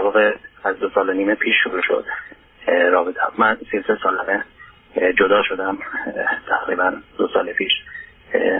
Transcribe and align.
واقع 0.00 0.34
از 0.64 0.78
دو 0.78 0.90
سال 0.94 1.08
و 1.08 1.12
نیم 1.12 1.34
پیش 1.34 1.54
شروع 1.64 1.82
شد 1.82 2.04
رابطه. 2.92 3.20
من 3.38 3.56
سی 3.70 3.82
سه 3.86 3.98
سالمه 4.02 4.44
جدا 5.18 5.42
شدم 5.48 5.78
تقریبا 6.48 6.92
دو 7.18 7.28
سال 7.34 7.52
پیش. 7.52 7.72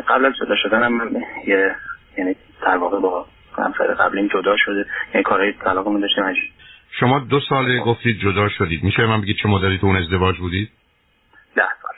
قبل 0.08 0.24
از 0.24 0.32
جدا 0.40 0.56
شدنم 0.62 0.92
من 0.92 1.22
یه 1.46 1.76
یعنی 2.18 2.36
در 2.62 2.76
واقع 2.76 3.00
با 3.00 3.26
همسر 3.58 3.94
قبلیم 3.94 4.26
جدا 4.26 4.56
شده. 4.56 4.86
یعنی 5.14 5.22
کارهای 5.22 5.52
طلاقمون 5.52 6.00
داشتیم. 6.00 6.24
شما 7.00 7.18
دو 7.18 7.40
سال 7.48 7.78
گفتید 7.78 8.20
جدا 8.20 8.48
شدید. 8.48 8.84
میشه 8.84 9.06
من 9.06 9.20
بگید 9.20 9.36
چه 9.42 9.48
مدلی 9.48 9.78
تو 9.78 9.86
اون 9.86 9.96
ازدواج 9.96 10.36
بودید؟ 10.38 10.70
ده 11.56 11.62
سال. 11.82 11.94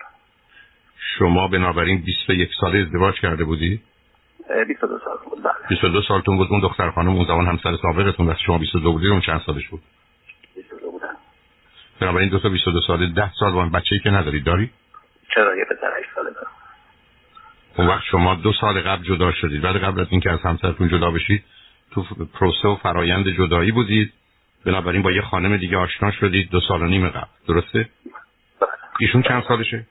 شما 1.19 1.49
بنابراین 1.49 2.03
21 2.07 2.51
ساله 2.61 2.79
ازدواج 2.79 3.15
کرده 3.21 3.45
بودید؟ 3.45 3.83
22 4.49 4.99
سال 5.05 5.19
بود 5.25 5.43
بله. 5.43 5.53
22 5.69 6.03
سالتون 6.03 6.37
بود 6.37 6.49
اون 6.51 6.61
دختر 6.61 6.91
خانم 6.91 7.09
اون 7.09 7.27
زمان 7.27 7.47
همسر 7.47 7.77
سابقتون 7.77 8.27
وقتی 8.27 8.43
شما 8.47 8.59
22 8.59 8.93
بودید 8.93 9.11
اون 9.11 9.21
چند 9.21 9.41
سالش 9.47 9.69
بود؟ 9.69 9.83
22 10.55 10.91
بودن 10.91 11.15
بنابراین 12.01 12.29
دو 12.29 12.39
تا 12.39 12.49
22 12.49 12.81
ساله 12.87 13.07
10 13.07 13.31
سال 13.41 13.53
با 13.53 13.65
بچه‌ای 13.67 14.01
که 14.01 14.11
ندارید 14.11 14.45
داری؟ 14.45 14.71
چرا؟ 15.35 15.57
یه 15.57 15.65
پسر 15.65 15.99
8 15.99 16.09
ساله 16.15 16.31
دارم. 16.31 16.51
اون 17.79 17.87
وقت 17.87 18.05
شما 18.05 18.35
دو 18.35 18.53
سال 18.61 18.81
قبل 18.81 19.03
جدا 19.05 19.33
شدید. 19.33 19.63
بعد 19.63 19.77
قبل 19.77 20.01
از 20.01 20.07
اینکه 20.11 20.31
از 20.31 20.41
همسرتون 20.43 20.89
جدا 20.89 21.11
بشید 21.11 21.45
تو 21.91 22.05
پروسه 22.35 22.69
و 22.69 22.77
فرایند 22.77 23.29
جدایی 23.29 23.73
بودید. 23.73 24.13
بنابراین 24.67 25.03
با 25.03 25.13
یه 25.13 25.23
خانم 25.23 25.57
دیگه 25.57 25.77
آشنا 25.77 26.11
شدید 26.11 26.51
دو 26.51 26.61
سال 26.61 26.83
و 26.83 26.87
نیم 26.87 27.09
قبل. 27.09 27.27
درسته؟ 27.49 27.89
بله. 28.61 28.71
ایشون 29.01 29.23
چند 29.23 29.43
سالشه؟ 29.49 29.87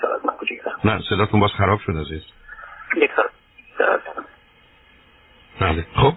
سال 0.00 0.12
از 0.12 0.26
من 0.26 0.36
کوچیک‌تر 0.36 0.70
نه 0.84 1.02
صداتون 1.08 1.40
باز 1.40 1.50
خراب 1.50 1.80
شد 1.80 1.92
عزیز. 1.96 2.22
بله. 5.60 5.84
خب. 5.94 6.12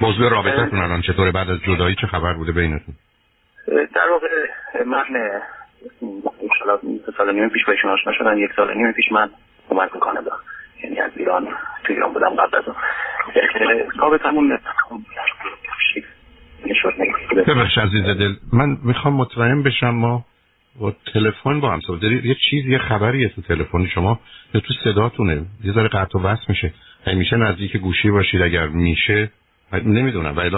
موضوع 0.00 0.30
رابطتون 0.30 0.78
الان 0.78 1.02
چطوره؟ 1.02 1.32
بعد 1.32 1.50
از 1.50 1.58
جدایی 1.60 1.94
چه 2.00 2.06
خبر 2.06 2.32
بوده 2.32 2.52
بینتون؟ 2.52 2.94
در 3.94 4.08
واقع 4.10 4.26
من 4.86 5.04
انشالله 6.42 7.00
سال 7.16 7.34
نیم 7.34 7.48
پیش 7.48 7.64
با 7.64 7.72
ایشون 7.72 7.90
آشنا 7.90 8.12
شدن 8.12 8.38
یک 8.38 8.50
سال 8.56 8.76
نیم 8.76 8.92
پیش 8.92 9.12
من 9.12 9.30
اومدم 9.68 9.98
کانادا. 10.00 10.32
یعنی 10.84 11.00
از 11.00 11.10
ایران 11.16 11.44
تو 11.84 11.92
ایران 11.92 12.12
بودم 12.12 12.30
قبل 12.30 12.56
از 12.56 12.64
اون. 12.66 12.76
رابطمون 13.98 14.58
ببخش 17.46 17.78
عزیز 17.78 18.04
دل. 18.04 18.34
من 18.52 18.76
می‌خوام 18.84 19.14
مطمئن 19.14 19.62
بشم 19.62 19.90
ما 19.90 20.24
با 20.80 20.92
تلفن 21.14 21.60
با 21.60 21.70
هم 21.72 21.80
صحبت 21.80 22.00
دارید 22.00 22.24
یه 22.24 22.36
چیز 22.50 22.66
یه 22.66 22.78
خبریه 22.78 23.28
تو 23.28 23.42
تلفن. 23.42 23.86
شما 23.86 24.20
یا 24.54 24.60
تو 24.60 24.74
صداتونه. 24.84 25.42
یه 25.64 25.72
ذره 25.72 25.88
قطع 25.88 26.18
و 26.18 26.22
وصل 26.22 26.44
میشه. 26.48 26.72
همیشه 27.06 27.36
نزدیک 27.36 27.76
گوشی 27.76 28.10
باشید 28.10 28.42
اگر 28.42 28.66
میشه. 28.66 29.30
نمی‌دونم. 29.72 30.36
ولی 30.36 30.50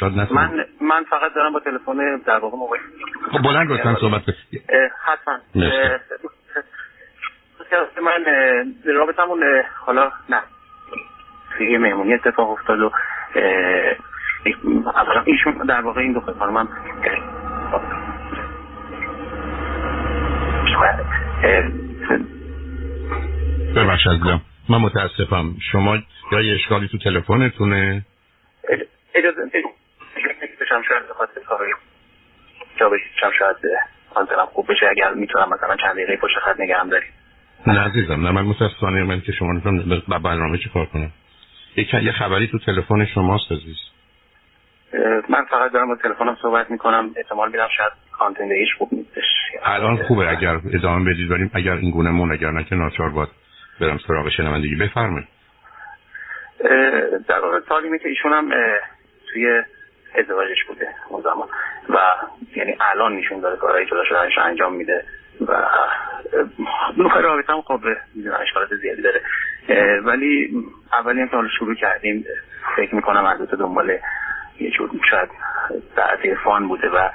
شاید 0.00 0.18
نتونم. 0.18 0.40
من 0.40 0.64
من 0.80 1.04
فقط 1.10 1.34
دارم 1.34 1.52
با 1.52 1.60
تلفن 1.60 2.16
در 2.26 2.38
واقع 2.38 2.56
موبایل. 2.56 2.82
خب 3.32 3.42
بلند 3.42 3.70
لطفا 3.70 3.96
صحبت 4.00 4.22
کنید. 4.24 4.62
حتما. 5.04 5.38
من 8.02 8.24
رابطمون 8.84 9.42
حالا 9.86 10.10
نه. 10.28 10.42
یه 11.60 11.78
مهمونی 11.78 12.14
اتفاق 12.14 12.50
افتاد 12.50 12.80
و 12.80 12.90
ایشون 15.26 15.66
در 15.68 15.80
واقع 15.80 16.00
این 16.00 16.12
دو 16.12 16.20
خانم 16.20 16.68
هم 20.82 21.86
ببخش 23.76 24.06
عزیزم. 24.06 24.40
من 24.68 24.78
متاسفم. 24.78 25.54
شما 25.72 25.98
یا 26.32 26.40
یه 26.40 26.54
اشکالی 26.54 26.88
تو 26.88 26.98
تلفنتونه؟ 26.98 28.02
اجازه 29.14 29.50
بشم 30.60 30.82
شاید 30.88 31.08
به 31.08 31.14
خاطر 31.14 31.40
کاری 31.48 31.72
جا 32.76 32.88
بشم 32.88 33.30
شاید 33.38 33.56
حالتم 34.14 34.46
خوب 34.46 34.66
بشه. 34.70 34.86
اگر 34.90 35.12
می‌تونم 35.12 35.48
مثلا 35.48 35.76
چند 35.76 35.92
دقیقه 35.92 36.16
پشت 36.16 36.38
خط 36.44 36.60
نگرم 36.60 36.88
داریم 36.88 37.08
نه 37.66 37.80
عزیزم 37.80 38.26
نه 38.26 38.30
من 38.30 38.42
متاسفانه 38.42 39.02
من 39.02 39.20
که 39.20 39.32
شما 39.32 39.52
نمی‌تونم 39.52 40.02
با 40.08 40.18
برنامه 40.18 40.58
چی 40.58 40.70
کار 40.74 40.86
کنم. 40.86 41.12
یه 41.76 42.12
خبری 42.12 42.48
تو 42.48 42.58
تلفن 42.58 43.04
شماست 43.04 43.52
عزیز. 43.52 43.76
من 45.28 45.44
فقط 45.50 45.72
دارم 45.72 45.88
با 45.88 45.96
تلفنم 46.02 46.36
صحبت 46.42 46.70
می‌کنم. 46.70 47.10
احتمال 47.16 47.50
میدم 47.52 47.68
شاید 47.76 47.92
کانتندریش 48.12 48.74
خوب 48.78 48.88
نیستش. 48.92 49.45
الان 49.64 49.96
خوبه 49.96 50.30
اگر 50.30 50.60
ادامه 50.74 51.10
بدید 51.12 51.30
ولی 51.30 51.50
اگر 51.54 51.72
این 51.72 51.90
گونه 51.90 52.10
مون 52.10 52.32
اگر 52.32 52.50
نه 52.50 52.64
که 52.64 52.74
ناچار 52.74 53.08
باید 53.08 53.28
برم 53.80 53.98
سراغ 54.06 54.28
شنوندگی. 54.28 54.76
بفرمایید. 54.76 55.28
در 57.28 57.40
واقع 57.40 57.60
تعلیمی 57.60 57.98
که 57.98 58.08
ایشون 58.08 58.32
هم 58.32 58.50
توی 59.32 59.62
ازدواجش 60.18 60.64
بوده 60.68 60.88
اون 61.08 61.22
زمان. 61.22 61.48
و 61.88 61.98
یعنی 62.56 62.76
الان 62.80 63.12
ایشون 63.12 63.40
داره 63.40 63.56
کارهای 63.56 63.86
جدا 63.86 64.04
شدنش 64.04 64.38
انجام 64.38 64.74
میده 64.74 65.04
و 65.40 65.68
نوع 66.96 67.20
رابطه 67.20 67.52
هم 67.52 67.62
خب 67.62 67.80
می‌دونم 68.14 68.38
اشکالات 68.42 68.68
زیادی 68.82 69.02
داره. 69.02 69.20
ولی 70.00 70.50
اولی 70.92 71.20
هم 71.20 71.28
که 71.28 71.36
حالا 71.36 71.48
شروع 71.58 71.74
کردیم 71.74 72.24
فکر 72.76 72.94
می‌کنم 72.94 73.24
البته 73.24 73.56
دنبال 73.56 73.98
یه 74.60 74.70
جور 74.70 74.90
شاید 75.10 75.28
بعد 75.96 76.34
فان 76.44 76.68
بوده 76.68 76.88
و 76.88 77.08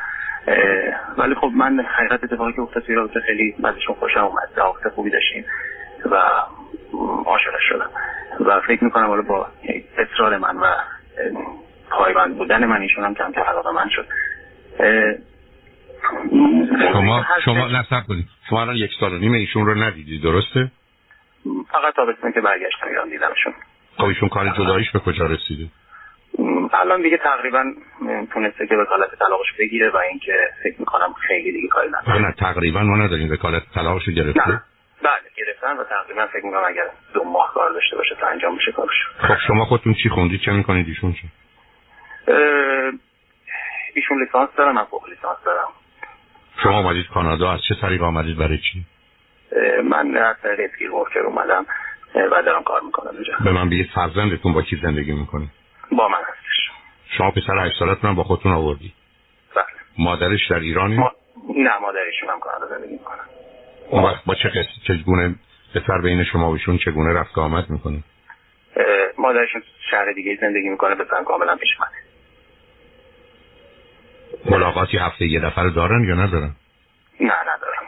ولی 1.17 1.35
خب 1.35 1.51
من 1.55 1.79
حقیقت 1.79 2.23
اتفاقی 2.23 2.53
که 2.53 2.61
افتاد 2.61 2.83
توی 2.83 2.95
رابطه 2.95 3.19
خیلی 3.19 3.55
بعدشون 3.59 3.95
خوشم 3.95 4.19
اومد 4.19 4.49
رابطه 4.55 4.89
خوبی 4.89 5.09
داشتیم 5.09 5.45
و 6.05 6.15
عاشق 7.25 7.53
شدم. 7.69 7.89
و 8.45 8.61
فکر 8.67 8.83
می‌کنم 8.83 9.07
حالا 9.07 9.21
با 9.21 9.47
اصرار 9.97 10.37
من 10.37 10.57
و 10.57 10.73
پایبند 11.89 12.37
بودن 12.37 12.65
من 12.65 12.81
ایشون 12.81 13.03
هم 13.03 13.13
کم 13.13 13.31
کم 13.31 13.41
علاقه 13.41 13.71
من 13.71 13.89
شد. 13.89 14.07
شما. 16.93 17.25
شما 17.45 17.67
نصب 17.67 18.07
کنید. 18.07 18.25
شما 18.49 18.61
الان 18.61 18.75
یک 18.75 18.91
سال 18.99 19.13
و 19.13 19.17
نیم 19.17 19.33
ایشون 19.33 19.65
رو 19.65 19.83
ندیدی 19.83 20.19
درسته؟ 20.19 20.71
فقط 21.71 21.95
تابستون 21.95 22.31
که 22.31 22.41
برگشتم 22.41 22.87
ایران 22.87 23.09
دیدمشون. 23.09 23.53
خب 23.97 24.05
ایشون 24.05 24.29
کار 24.29 24.49
جداییش 24.49 24.91
به 24.91 24.99
کجا 24.99 25.25
رسیده؟ 25.25 25.67
الان 26.73 27.01
دیگه 27.01 27.17
تقریبا 27.17 27.73
تونسته 28.33 28.67
که 28.67 28.75
وکالت 28.75 29.15
طلاقش 29.19 29.53
بگیره 29.59 29.89
و 29.89 29.97
اینکه 29.97 30.33
فکر 30.63 30.75
می‌کنم 30.79 31.13
خیلی 31.27 31.51
دیگه 31.51 31.67
کاری 31.67 31.89
نداره. 31.89 32.21
نه 32.21 32.33
تقریبا 32.39 32.81
ما 32.81 32.97
نداریم 32.97 33.31
وکالت 33.31 33.63
طلاقش 33.75 34.07
رو 34.07 34.13
گرفته 34.13 34.49
نه. 34.49 34.63
بله 35.03 35.21
گرفتن 35.37 35.77
و 35.77 35.83
تقریبا 35.83 36.27
فکر 36.27 36.45
می‌کنم 36.45 36.63
اگر 36.67 36.89
دو 37.13 37.23
ماه 37.23 37.51
کار 37.53 37.71
داشته 37.71 37.95
باشه 37.95 38.15
تا 38.15 38.27
انجام 38.27 38.55
بشه 38.55 38.71
کارش 38.71 38.89
خب 39.17 39.37
شما 39.47 39.65
خودتون 39.65 39.93
چی 40.03 40.09
خوندید؟ 40.09 40.41
چه 40.41 40.51
می‌کنید 40.51 40.87
ایشون؟ 40.87 41.13
چه 41.13 41.27
ایشون 43.95 44.23
لیسانس 44.23 44.49
دارم 44.57 44.75
من 44.75 44.83
فوق 44.83 45.09
لیسانس 45.09 45.37
دارم. 45.45 45.67
شما 46.63 46.73
آمدید 46.73 47.07
کانادا 47.13 47.51
از 47.51 47.59
چه 47.69 47.75
طریق 47.81 48.03
آمدید؟ 48.03 48.37
برای 48.37 48.57
چی؟ 48.57 48.85
من 49.83 50.17
از 50.17 50.35
طریق 50.43 50.59
اسکیل 50.71 50.89
ورکر 50.89 51.19
اومدم 51.19 51.65
و 52.15 52.43
دارم 52.45 52.63
کار 52.63 52.81
می‌کنم 52.81 53.11
اینجا. 53.13 53.33
به 53.43 53.51
من 53.51 53.69
بگید 53.69 53.89
فرزندتون 53.95 54.53
با 54.53 54.61
کی 54.61 54.79
زندگی 54.83 55.11
می‌کنه 55.11 55.47
با 55.91 56.07
من 56.07 56.17
هستش. 56.17 56.69
شما 57.17 57.31
پسر 57.31 57.65
هشت 57.65 57.79
سالتون 57.79 58.09
هم 58.09 58.15
با 58.15 58.23
خودتون 58.23 58.51
آوردی. 58.51 58.93
بله. 59.55 59.65
مادرش 59.97 60.47
در 60.49 60.59
ایرانی 60.59 60.97
ما... 60.97 61.11
نه 61.57 61.77
مادرشون 61.81 62.29
هم 62.29 62.39
کانادا 62.39 62.67
زندگی 62.67 62.93
می‌کنم 62.93 63.25
اون 63.89 64.03
وقت 64.03 64.25
با 64.25 64.35
چه 64.35 64.49
قصه 64.49 64.69
چگونه 64.87 65.35
پسر 65.75 66.01
بین 66.01 66.23
شما 66.23 66.49
و 66.49 66.53
ایشون 66.53 66.77
چگونه 66.77 67.13
رفت 67.13 67.37
آمد 67.37 67.69
می‌کنه؟ 67.69 68.03
مادرشون 69.17 69.63
شهر 69.91 70.11
دیگه 70.11 70.37
زندگی 70.41 70.69
می‌کنه 70.69 70.95
بسن 70.95 71.23
کاملا 71.23 71.55
پیش 71.55 71.69
منه 71.79 72.01
ملاقاتی 74.45 74.97
هفته 74.97 75.25
یه 75.25 75.39
دفعه 75.39 75.63
رو 75.63 75.69
دارن 75.69 76.03
یا 76.03 76.15
ندارن؟ 76.15 76.55
نه 77.19 77.33
ندارم. 77.41 77.83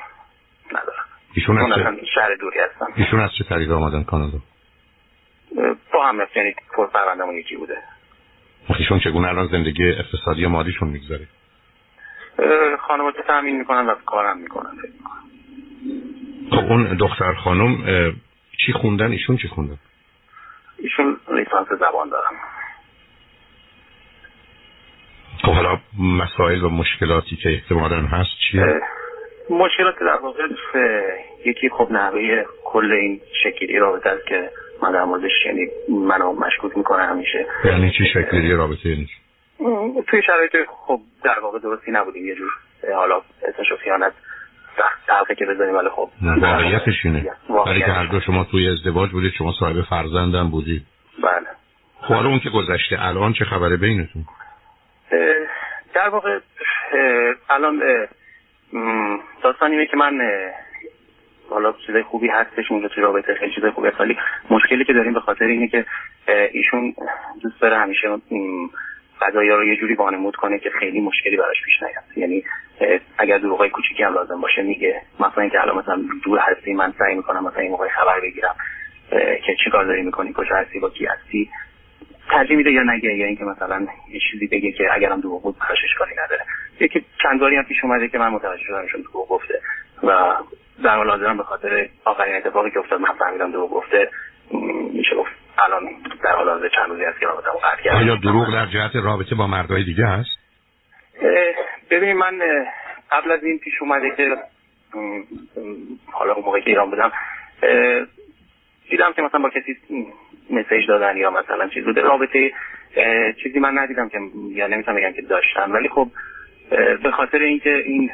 ندارم. 0.72 1.06
ایشون 1.34 1.58
از 1.58 1.80
چه, 1.80 2.06
شهر 2.16 2.36
دوری 2.36 2.60
هستم. 2.60 2.88
ایشون 2.96 3.20
از 3.20 3.30
چه 3.38 3.44
طریق 3.44 3.72
آمدن 3.72 4.04
کانادا؟ 4.04 4.38
اه، 4.38 4.44
با 5.94 6.08
هم 6.08 6.22
رفت 6.22 6.38
یعنی 6.38 6.56
پر 6.76 6.88
پروندهمون 6.88 7.36
یکی 7.36 7.56
بوده. 7.56 7.78
ایشون 8.80 9.00
چگونه 9.00 9.28
الان 9.28 9.48
زندگی 9.48 9.90
اقتصادی 9.90 10.46
و 10.46 10.50
مادیشون 10.50 10.90
می‌گذاره 10.90 11.28
خانواده 12.80 13.22
تامین 13.28 13.58
می‌کنن 13.58 13.86
و 13.86 13.96
کارم 14.06 14.38
می‌کنن. 14.38 14.72
خب 16.52 16.72
اون 16.72 16.98
دختر 17.00 17.34
خانم 17.34 17.76
چی 18.66 18.74
خوندن؟ 18.74 19.12
ایشون 19.12 19.38
چی 19.38 19.48
خوندن؟ 19.48 19.78
ایشون 20.78 21.18
لیسانس 21.32 21.68
زبان 21.80 22.10
دارم 22.10 22.34
خب 25.42 25.52
حالا 25.52 25.80
مسائل 26.00 26.64
و 26.64 26.70
مشکلاتی 26.70 27.36
که 27.36 27.50
احتمالا 27.50 28.02
هست 28.02 28.30
چیه؟ 28.52 28.82
مشکلات 29.50 30.00
در 30.00 30.20
واقع 30.22 30.48
یکی 31.46 31.70
خب 31.70 31.88
نحوه 31.92 32.44
کل 32.64 32.92
این 32.92 33.22
شکلی 33.44 33.78
رابطه 33.78 34.10
است 34.10 34.28
که 34.28 34.50
من 34.82 34.92
در 34.92 35.04
موردش 35.04 35.32
یعنی 35.46 35.68
منو 35.90 36.34
مشکوک 36.34 36.78
می‌کنه 36.78 37.04
همیشه. 37.04 37.46
یعنی 37.66 37.92
چی 37.98 38.06
شکلی 38.14 38.54
رابطه؟ 38.54 38.98
اه، 39.60 40.04
توی 40.08 40.22
شرایط 40.22 40.52
خب 40.88 41.00
در 41.24 41.40
واقع 41.40 41.60
درستی 41.60 41.92
نبودیم. 41.92 42.26
یه 42.26 42.36
جور 42.36 42.52
حالا 42.96 43.22
اسمش 43.44 43.72
رو 43.72 43.78
خیانت 43.78 44.14
تلقی 45.08 45.36
که 45.36 45.46
بزنیم 45.46 45.76
ولی 45.76 45.90
خب 45.90 46.10
واقعیتش 46.22 47.06
اینه. 47.06 47.32
ولی 47.66 47.80
که 47.80 47.92
هر 47.92 48.06
دو 48.06 48.20
شما 48.20 48.44
توی 48.44 48.70
ازدواج 48.70 49.12
بودید 49.12 49.34
شما 49.38 49.54
صاحب 49.60 49.82
فرزندم 49.82 50.50
بودید. 50.50 50.84
بله. 51.24 51.48
خب 52.02 52.14
اون 52.14 52.40
که 52.40 52.50
گذشته 52.50 52.98
الان 53.00 53.34
چه 53.34 53.46
خبره 53.46 53.78
بینتون؟ 53.78 54.26
در 55.96 56.10
واقع 56.10 56.40
الان 57.50 57.82
داستان 59.44 59.72
اینه 59.72 59.86
که 59.86 59.98
من 59.98 60.20
حالا 61.54 61.74
چیزای 61.86 62.04
خوبی 62.04 62.28
هستش 62.28 62.72
اونجا 62.72 62.88
توی 62.88 63.04
رابطه 63.04 63.34
خیلی 63.34 63.56
چیزای 63.56 63.72
خوبی 63.72 63.88
هست. 63.88 64.02
ولی 64.02 64.18
مشکلی 64.50 64.86
که 64.86 64.94
داریم 64.94 65.14
به 65.14 65.20
خاطر 65.20 65.46
اینه 65.46 65.68
که 65.68 65.86
ایشون 66.52 66.96
دوست 67.42 67.62
داره 67.62 67.78
همیشه 67.78 68.08
قضایا 69.22 69.56
رو 69.56 69.66
یه 69.66 69.76
جوری 69.76 69.94
وانمود 69.94 70.36
کنه 70.36 70.60
که 70.60 70.70
خیلی 70.70 71.02
مشکلی 71.02 71.38
براش 71.38 71.58
پیش 71.66 71.74
نیاد. 71.84 72.18
یعنی 72.18 72.44
اگر 73.18 73.38
دروغای 73.38 73.70
کوچیکی 73.70 74.04
هم 74.04 74.14
لازم 74.14 74.42
باشه 74.42 74.62
میگه 74.62 75.02
مثلا 75.20 75.42
اینکه 75.42 75.62
الان 75.62 75.78
مثلا 75.78 76.04
دور 76.24 76.40
هستی 76.40 76.74
من 76.74 76.94
سعی 77.00 77.16
می‌کنم 77.16 77.44
مثلا 77.46 77.62
این 77.62 77.72
موقع 77.72 77.88
خبر 77.88 78.20
بگیرم 78.20 78.56
که 79.46 79.56
چی 79.64 79.70
کار 79.72 79.86
داری 79.86 80.02
می‌کنی 80.02 80.34
کجا 80.36 80.56
هستی 80.56 80.80
با 80.80 80.90
کی 80.90 81.06
هستی 81.06 81.50
ترجیح 82.30 82.58
میده 82.58 82.72
یا 82.72 82.84
نگه 82.84 83.14
یا 83.14 83.26
اینکه 83.26 83.44
مثلا 83.44 83.88
یه 84.12 84.20
چیزی 84.32 84.48
بگه 84.48 84.72
که 84.72 84.84
اگرم 84.94 85.22
دروغ 85.22 85.44
بود 85.44 85.56
براش 85.60 85.80
کاری 86.00 86.12
نداره. 86.26 86.46
یکی 86.80 87.06
چند 87.24 87.40
باری 87.40 87.56
هم 87.56 87.64
پیش 87.64 87.84
اومده 87.84 88.08
که 88.08 88.18
من 88.18 88.30
متوجه 88.30 88.64
شدم 88.64 88.82
ایشون 88.82 89.02
دروغ 89.02 89.28
گفته 89.28 89.62
و 90.04 90.36
در 90.84 90.96
حال 90.96 91.10
حاضرم 91.10 91.38
به 91.38 91.44
خاطر 91.44 91.90
آخرین 92.06 92.36
اتفاقی 92.36 92.72
که 92.72 92.80
افتاد 92.80 93.02
من 93.02 93.14
فهمیدم 93.14 93.52
دروغ 93.52 93.72
گفته. 93.72 94.10
میشه 94.94 95.16
گفت 95.16 95.32
الان 95.66 95.90
در 96.24 96.32
حال 96.32 96.50
حاضر 96.50 96.70
چند 96.70 96.90
روزی 96.90 97.04
هست 97.04 97.20
که 97.20 97.26
رابطه 97.26 97.50
قطع 97.64 97.84
کردم. 97.84 97.98
آیا 97.98 98.16
دروغ 98.16 98.54
در 98.54 98.66
جهت 98.66 98.96
رابطه 98.96 99.36
با 99.36 99.48
مردای 99.48 99.84
دیگه 99.84 100.06
هست 100.06 100.30
ببینید 101.90 102.16
من 102.16 102.40
قبل 103.12 103.32
از 103.32 103.44
این 103.44 103.60
پیش 103.60 103.74
اومده 103.82 104.16
که 104.18 104.38
حالا 106.12 106.34
اون 106.34 106.46
موقعی 106.46 106.62
که 106.62 106.70
ایران 106.70 106.90
بودم 106.90 107.12
دیدم 108.90 109.14
که 109.14 109.22
مثلا 109.22 109.40
با 109.40 109.50
کسی 109.50 109.78
مسیج 110.50 110.88
دادن 110.88 111.18
یا 111.18 111.32
مثلا 111.32 111.68
چیز 111.68 111.84
بوده. 111.86 112.02
رابطه 112.02 112.52
چیزی 113.44 113.60
من 113.60 113.78
ندیدم 113.78 114.10
که 114.10 114.20
یا 114.50 114.68
نمی‌تونم 114.68 114.98
بگم 114.98 115.14
که 115.14 115.22
داشتم. 115.22 115.72
ولی 115.72 115.90
خب 115.90 116.08
به 117.04 117.12
خاطر 117.12 117.38
اینکه 117.38 117.76
این 117.76 118.12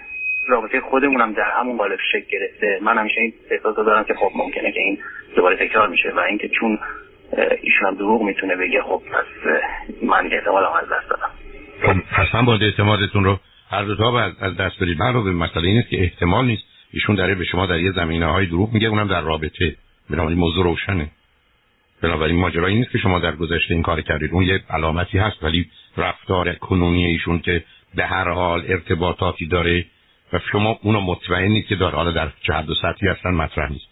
رابطه 0.49 0.81
خودمونم 0.81 1.33
در 1.33 1.51
همون 1.59 1.77
قالب 1.77 1.99
شکل 2.11 2.25
گرفته. 2.31 2.79
من 2.81 2.97
همیشه 2.97 3.21
این 3.21 3.33
احساس 3.51 3.75
دارم 3.75 4.03
که 4.03 4.13
خب 4.13 4.31
ممکنه 4.35 4.71
که 4.71 4.79
این 4.79 4.99
دوباره 5.35 5.67
تکرار 5.67 5.87
میشه 5.87 6.09
و 6.15 6.19
اینکه 6.19 6.49
چون 6.49 6.79
ایشون 7.61 7.87
هم 7.87 7.95
دروغ 7.95 8.21
می‌تونه 8.21 8.55
بگه 8.55 8.81
خب 8.81 9.01
پس 9.11 9.25
من 10.01 10.29
احتمالم 10.31 10.71
از 10.81 10.85
دست 10.89 11.09
دادم. 11.09 11.31
خب 11.81 12.13
حتما 12.13 12.41
باید 12.41 12.63
اعتمادتون 12.63 13.23
رو 13.23 13.39
هر 13.69 13.83
دو 13.83 13.95
تا 13.95 14.19
از 14.19 14.57
دست 14.57 14.83
بدید. 14.83 14.99
من 14.99 15.13
رو 15.13 15.23
به 15.23 15.31
مسئله 15.31 15.67
این 15.67 15.83
که 15.89 16.01
احتمال 16.01 16.45
نیست. 16.45 16.63
ایشون 16.93 17.15
داره 17.15 17.35
به 17.35 17.43
شما 17.43 17.65
در 17.65 17.79
یه 17.79 17.91
زمینه 17.91 18.25
های 18.25 18.45
دروغ 18.45 18.73
میگه 18.73 18.87
اونم 18.87 19.07
در 19.07 19.21
رابطه. 19.21 19.75
بنابراین 20.09 20.39
موضوع 20.39 20.63
روشنه. 20.63 21.09
بنابراین 22.01 22.39
ماجرایی 22.39 22.75
نیست 22.75 22.91
که 22.91 22.97
شما 22.97 23.19
در 23.19 23.35
گذشته 23.35 23.73
این 23.73 23.83
کار 23.83 24.01
کردید. 24.01 24.31
اون 24.33 24.43
یه 24.43 24.59
علامتی 24.69 25.17
هست 25.17 25.43
ولی 25.43 25.65
رفتار 25.97 26.53
کنونی 26.53 27.05
ایشون 27.05 27.39
که 27.39 27.63
به 27.95 28.05
هر 28.05 28.29
حال 28.29 28.63
ارتباطاتی 28.67 29.47
داره 29.47 29.85
و 30.33 30.39
شما 30.51 30.79
اونو 30.81 31.01
مطمئنید 31.01 31.65
که 31.65 31.75
داره. 31.75 31.95
حالا 31.95 32.11
در 32.11 32.31
چه 32.47 32.53
حد 32.53 32.69
و 32.69 32.73
سطحی 32.81 33.07
هستن 33.09 33.29
مطرح 33.29 33.71
نیست. 33.71 33.85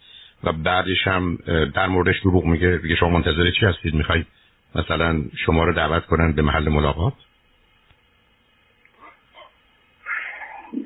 و 0.44 0.52
بعدش 0.52 1.06
هم 1.06 1.38
در 1.74 1.86
موردش 1.86 2.20
دروغ 2.20 2.44
میگه. 2.44 2.76
دیگه 2.76 2.94
شما 2.94 3.08
منتظر 3.08 3.50
چی 3.50 3.66
هستید؟ 3.66 3.94
می‌خواید 3.94 4.26
مثلا 4.74 5.22
شما 5.46 5.64
رو 5.64 5.72
دعوت 5.72 6.06
کنن 6.06 6.32
به 6.32 6.42
محل 6.42 6.68
ملاقات؟ 6.68 7.12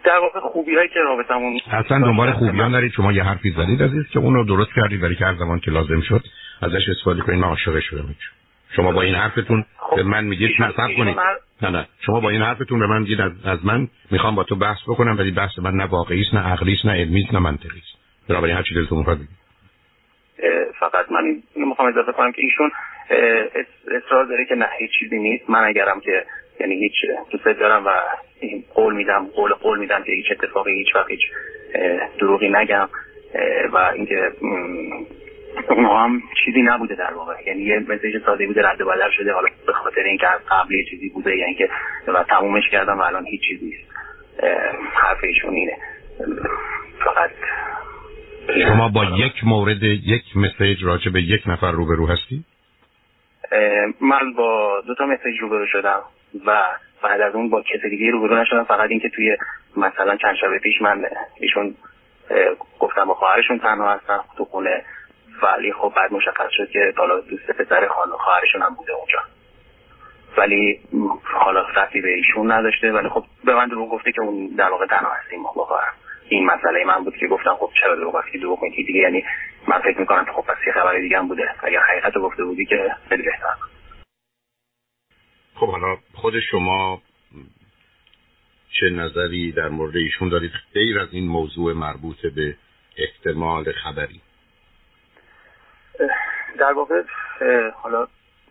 در 0.05 0.19
واقع 0.19 0.41
خوبی 0.41 0.75
هایی 0.75 0.89
که 0.89 1.01
رابطمون 1.01 1.61
اصلا 1.71 1.99
دنبال 1.99 2.33
خوبیان 2.33 2.73
دارید. 2.73 2.93
شما 2.93 3.13
یه 3.13 3.23
حرفی 3.23 3.51
زدید 3.51 3.83
عزیز 3.83 4.09
که 4.13 4.19
اون 4.19 4.35
رو 4.35 4.45
درست 4.45 4.71
کردید 4.77 5.03
ولی 5.03 5.15
که 5.15 5.25
هر 5.25 5.35
زمان 5.35 5.61
که 5.61 5.71
لازم 5.71 6.01
شد 6.01 6.25
ازش 6.63 6.89
استفاده 6.89 7.21
کنید. 7.21 7.39
من 7.39 7.49
عاشق 7.49 7.81
شدم. 7.81 8.15
شما 8.77 8.93
با 8.93 9.03
این 9.03 9.15
حرفتون 9.15 9.65
خب. 9.77 9.97
به 9.97 10.03
من 10.03 10.25
میگید 10.25 10.51
نه 10.59 10.73
کنید. 10.97 11.17
نه 11.63 11.71
نه. 11.71 11.87
شما 12.07 12.21
با 12.21 12.31
این 12.31 12.43
حرفتون 12.43 12.79
به 12.79 12.87
من 12.87 12.99
میگید 12.99 13.21
از, 13.21 13.65
من 13.65 13.89
می‌خوام 14.11 14.35
با 14.35 14.45
تو 14.45 14.57
بحث 14.57 14.79
بکنم 14.89 15.19
ولی 15.19 15.31
بحث 15.31 15.59
من 15.59 15.75
نه 15.75 15.85
واقعی 15.85 16.21
است 16.21 16.35
نه 16.35 16.41
عقلی 16.41 16.73
است 16.73 16.87
نه 16.87 16.93
علمی 16.93 17.23
است 17.23 17.35
نه 17.35 17.41
منطقی 17.41 17.79
است. 17.79 18.29
بنابراین 18.29 18.57
هر 18.57 18.63
چی 18.63 18.75
دلتون 18.75 18.99
می‌خواد 18.99 19.19
فقط 20.81 21.13
من 21.13 21.43
اینو 21.55 21.69
می‌خوام 21.69 21.89
اضافه 21.89 22.13
کنم 22.13 22.33
که 22.33 22.43
ایشون 22.43 22.71
اصرار 23.87 24.25
داره 24.25 24.45
که 24.49 24.55
نه 24.55 24.67
هیچ 24.79 24.91
چیزی 25.01 25.19
نیست. 25.19 25.51
من 25.51 25.65
اگرم 25.65 26.01
که 26.01 26.25
یعنی 26.61 26.75
هیچ 26.75 26.93
دوست 27.31 27.45
دارم 27.45 27.87
و 27.87 27.91
قول 28.75 28.95
میدم 28.95 29.27
قول 29.27 29.53
قول 29.53 29.79
میدم 29.79 30.03
که 30.03 30.13
هیچ 30.13 30.27
اتفاقی 30.31 30.75
هیچ 30.75 30.95
وقت 30.95 31.11
هیچ 31.11 31.21
دروغی 32.19 32.49
نگم 32.49 32.89
و 33.73 33.77
اینکه 33.95 34.33
اونها 35.69 36.05
هم 36.05 36.23
چیزی 36.45 36.63
نبوده 36.63 36.95
در 36.95 37.15
واقع. 37.15 37.35
یعنی 37.47 37.63
یه 37.63 37.79
مسیج 37.89 38.25
ساده 38.27 38.47
بوده 38.47 38.69
رد 38.69 38.79
بدل 38.79 39.11
شده. 39.11 39.33
حالا 39.33 39.49
به 39.67 39.73
خاطر 39.73 40.03
اینکه 40.03 40.29
از 40.29 40.41
قبل 40.51 40.75
یه 40.75 40.85
چیزی 40.91 41.09
بوده 41.09 41.37
یعنی 41.37 41.55
که 41.55 41.69
و 42.07 42.25
تمومش 42.25 42.69
کردم 42.71 42.99
و 42.99 43.03
الان 43.03 43.27
هیچ 43.27 43.41
چیزی 43.49 43.67
نیست 43.67 43.93
حرف 44.95 45.25
ایشون 45.25 45.55
اینه. 45.55 45.77
فقط 47.05 47.31
شما 48.69 48.89
با 48.89 49.05
یک 49.05 49.45
مورد 49.45 49.83
یک 49.83 50.25
مسیج 50.37 50.85
راجع 50.85 51.11
به 51.11 51.23
یک 51.23 51.43
نفر 51.47 51.71
روبرو 51.71 52.07
هستی؟ 52.07 52.45
من 54.01 54.33
با 54.37 54.81
دو 54.87 54.95
تا 54.95 55.07
مسیج 55.07 55.41
روبرو 55.41 55.67
شدم 55.67 56.01
و 56.47 56.63
بعد 57.03 57.21
از 57.21 57.35
اون 57.35 57.51
با 57.51 57.63
کسی 57.63 57.91
دیگه 57.91 58.11
روبرو 58.11 58.41
نشدم. 58.41 58.65
فقط 58.65 58.91
اینکه 58.91 59.09
توی 59.09 59.37
مثلا 59.77 60.17
چند 60.17 60.37
شب 60.41 60.59
پیش 60.63 60.83
من 60.83 61.05
ایشون 61.41 61.75
گفتم 62.79 63.05
با 63.05 63.15
خواهرشون 63.15 63.59
تنها 63.59 63.95
هستم 63.95 64.25
تو 64.37 64.45
خونه. 64.45 64.85
ولی 65.43 65.73
خب 65.73 65.93
بعد 65.97 66.13
مشخص 66.13 66.51
شد 66.51 66.71
که 66.71 66.93
حالا 66.97 67.21
دوست 67.21 67.47
پسر 67.47 67.89
خانم 67.89 68.17
خواهرشون 68.17 68.63
هم 68.63 68.75
بوده 68.75 68.93
اونجا. 68.93 69.19
ولی 70.37 70.81
حالا 71.25 71.61
رفتی 71.61 72.01
به 72.01 72.09
ایشون 72.09 72.53
نداشته 72.53 72.93
ولی 72.93 73.09
خب 73.09 73.25
به 73.45 73.55
من 73.55 73.69
دروغ 73.69 73.91
گفته 73.91 74.13
که 74.13 74.21
اون 74.21 74.47
در 74.47 74.71
واقع 74.71 74.87
تنها 74.87 75.13
هستیم 75.13 75.43
با 75.43 75.65
خواهرم. 75.65 75.93
این 76.29 76.47
مسئله 76.47 76.85
من 76.85 77.05
بود 77.05 77.17
که 77.17 77.27
گفتم 77.27 77.55
خب 77.55 77.71
چرا 77.81 77.97
دروغ 77.97 78.15
گفتی 78.15 78.39
دروغ 78.39 78.63
میگی 78.63 78.85
دیگه؟ 78.85 79.01
یعنی 79.01 79.25
من 79.69 79.79
فکر 79.79 79.99
می‌کنم 79.99 80.25
خب 80.37 80.43
پس 80.43 80.57
یه 80.67 80.73
خبر 80.73 80.99
دیگه 80.99 81.19
هم 81.19 81.29
بوده. 81.29 81.55
اگر 81.63 81.81
حقیقت 81.81 82.17
رو 82.17 82.23
گفته 82.23 82.45
بودی 82.45 82.67
که 82.67 82.95
خیلی 83.09 83.23
بهتر 83.23 83.55
خب 85.55 85.71
حالا 85.71 85.97
خود 86.15 86.41
شما 86.41 87.03
چه 88.81 88.91
نظری 88.91 89.53
در 89.53 89.69
مورد 89.69 89.97
ایشون 89.97 90.29
دارید؟ 90.29 90.53
غیر 90.75 90.99
از 90.99 91.09
این 91.13 91.27
موضوع 91.27 91.73
مربوط 91.73 92.27
به 92.27 92.57
احتمال 92.97 93.73
خبری. 93.73 94.21
در 96.63 96.73
واقع 96.73 97.03
حالا 97.75 98.07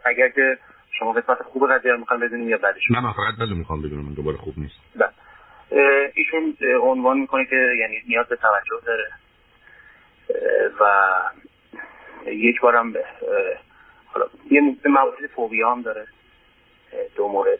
اگر 0.05 0.29
که 0.29 0.57
شما 0.99 1.13
قسمت 1.13 1.43
خوب 1.43 1.71
قضیه 1.71 1.95
می‌خوام 1.95 2.19
بدونیم 2.19 2.49
یا 2.49 2.57
بعدش. 2.57 2.81
نه 2.91 2.99
من 2.99 3.11
فقط 3.11 3.35
بدون 3.35 3.57
می‌خوام 3.57 3.81
بدونم 3.81 4.05
من 4.05 4.13
دوباره 4.13 4.37
خوب 4.37 4.53
نیست. 4.57 4.75
بله. 4.95 5.09
ایشون 6.13 6.57
عنوان 6.81 7.17
می‌کنه 7.17 7.45
که 7.45 7.55
یعنی 7.55 8.01
نیاز 8.07 8.27
به 8.27 8.35
توجه 8.35 8.85
داره. 8.85 9.07
و 10.79 10.85
یک 12.25 12.61
بارم 12.61 12.93
حالا 14.05 14.25
یه 14.51 14.61
موارد 14.85 15.27
فوبیا 15.35 15.71
هم 15.71 15.81
داره 15.81 16.07
دو 17.15 17.27
مورد. 17.27 17.59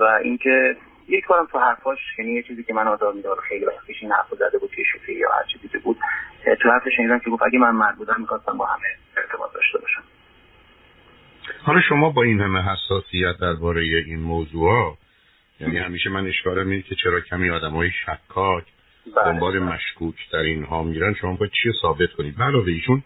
و 0.00 0.04
اینکه 0.04 0.76
یک 1.08 1.26
بارم 1.26 1.46
تو 1.46 1.58
حرفاش 1.58 1.98
یعنی 2.18 2.32
یه 2.32 2.42
چیزی 2.42 2.62
که 2.64 2.74
من 2.74 2.88
آزار 2.88 3.12
میدار 3.12 3.40
خیلی 3.40 3.64
وقت 3.64 3.86
پیش 3.86 3.96
این 4.02 4.12
حرف 4.12 4.34
زده 4.34 4.58
بود 4.58 4.70
که 4.70 4.82
شوخی 4.92 5.12
یا 5.12 5.28
هر 5.32 5.44
چیزی 5.52 5.78
بود 5.78 5.98
تو 6.62 6.70
حرفش 6.70 6.96
شنیدم 6.96 7.18
که 7.18 7.30
گفت 7.30 7.42
اگه 7.42 7.58
من 7.58 7.70
مرد 7.70 7.96
بودم 7.96 8.16
می‌خواستم 8.18 8.58
با 8.58 8.66
همه 8.66 8.88
داشته 9.64 9.78
باشم. 9.78 10.02
حالا 11.62 11.80
شما 11.80 12.10
با 12.10 12.22
این 12.22 12.40
همه 12.40 12.62
حساسیت 12.62 13.38
درباره 13.40 13.82
این 13.82 14.20
موضوع 14.20 14.98
یعنی 15.60 15.78
همیشه 15.78 16.10
من 16.10 16.26
اشکالم 16.26 16.70
اینه 16.70 16.82
که 16.82 16.94
چرا 16.94 17.20
کمی 17.20 17.50
آدم 17.50 17.70
های 17.70 17.90
شکاک 17.90 18.64
بله. 19.16 19.24
دنبال 19.24 19.58
مشکوک 19.58 20.14
در 20.32 20.38
اینها 20.38 20.82
میرن 20.82 21.14
شما 21.14 21.36
باید 21.36 21.52
چی 21.62 21.72
ثابت 21.82 22.12
کنید؟ 22.12 22.42
علاوه 22.42 22.68
ایشون 22.68 23.02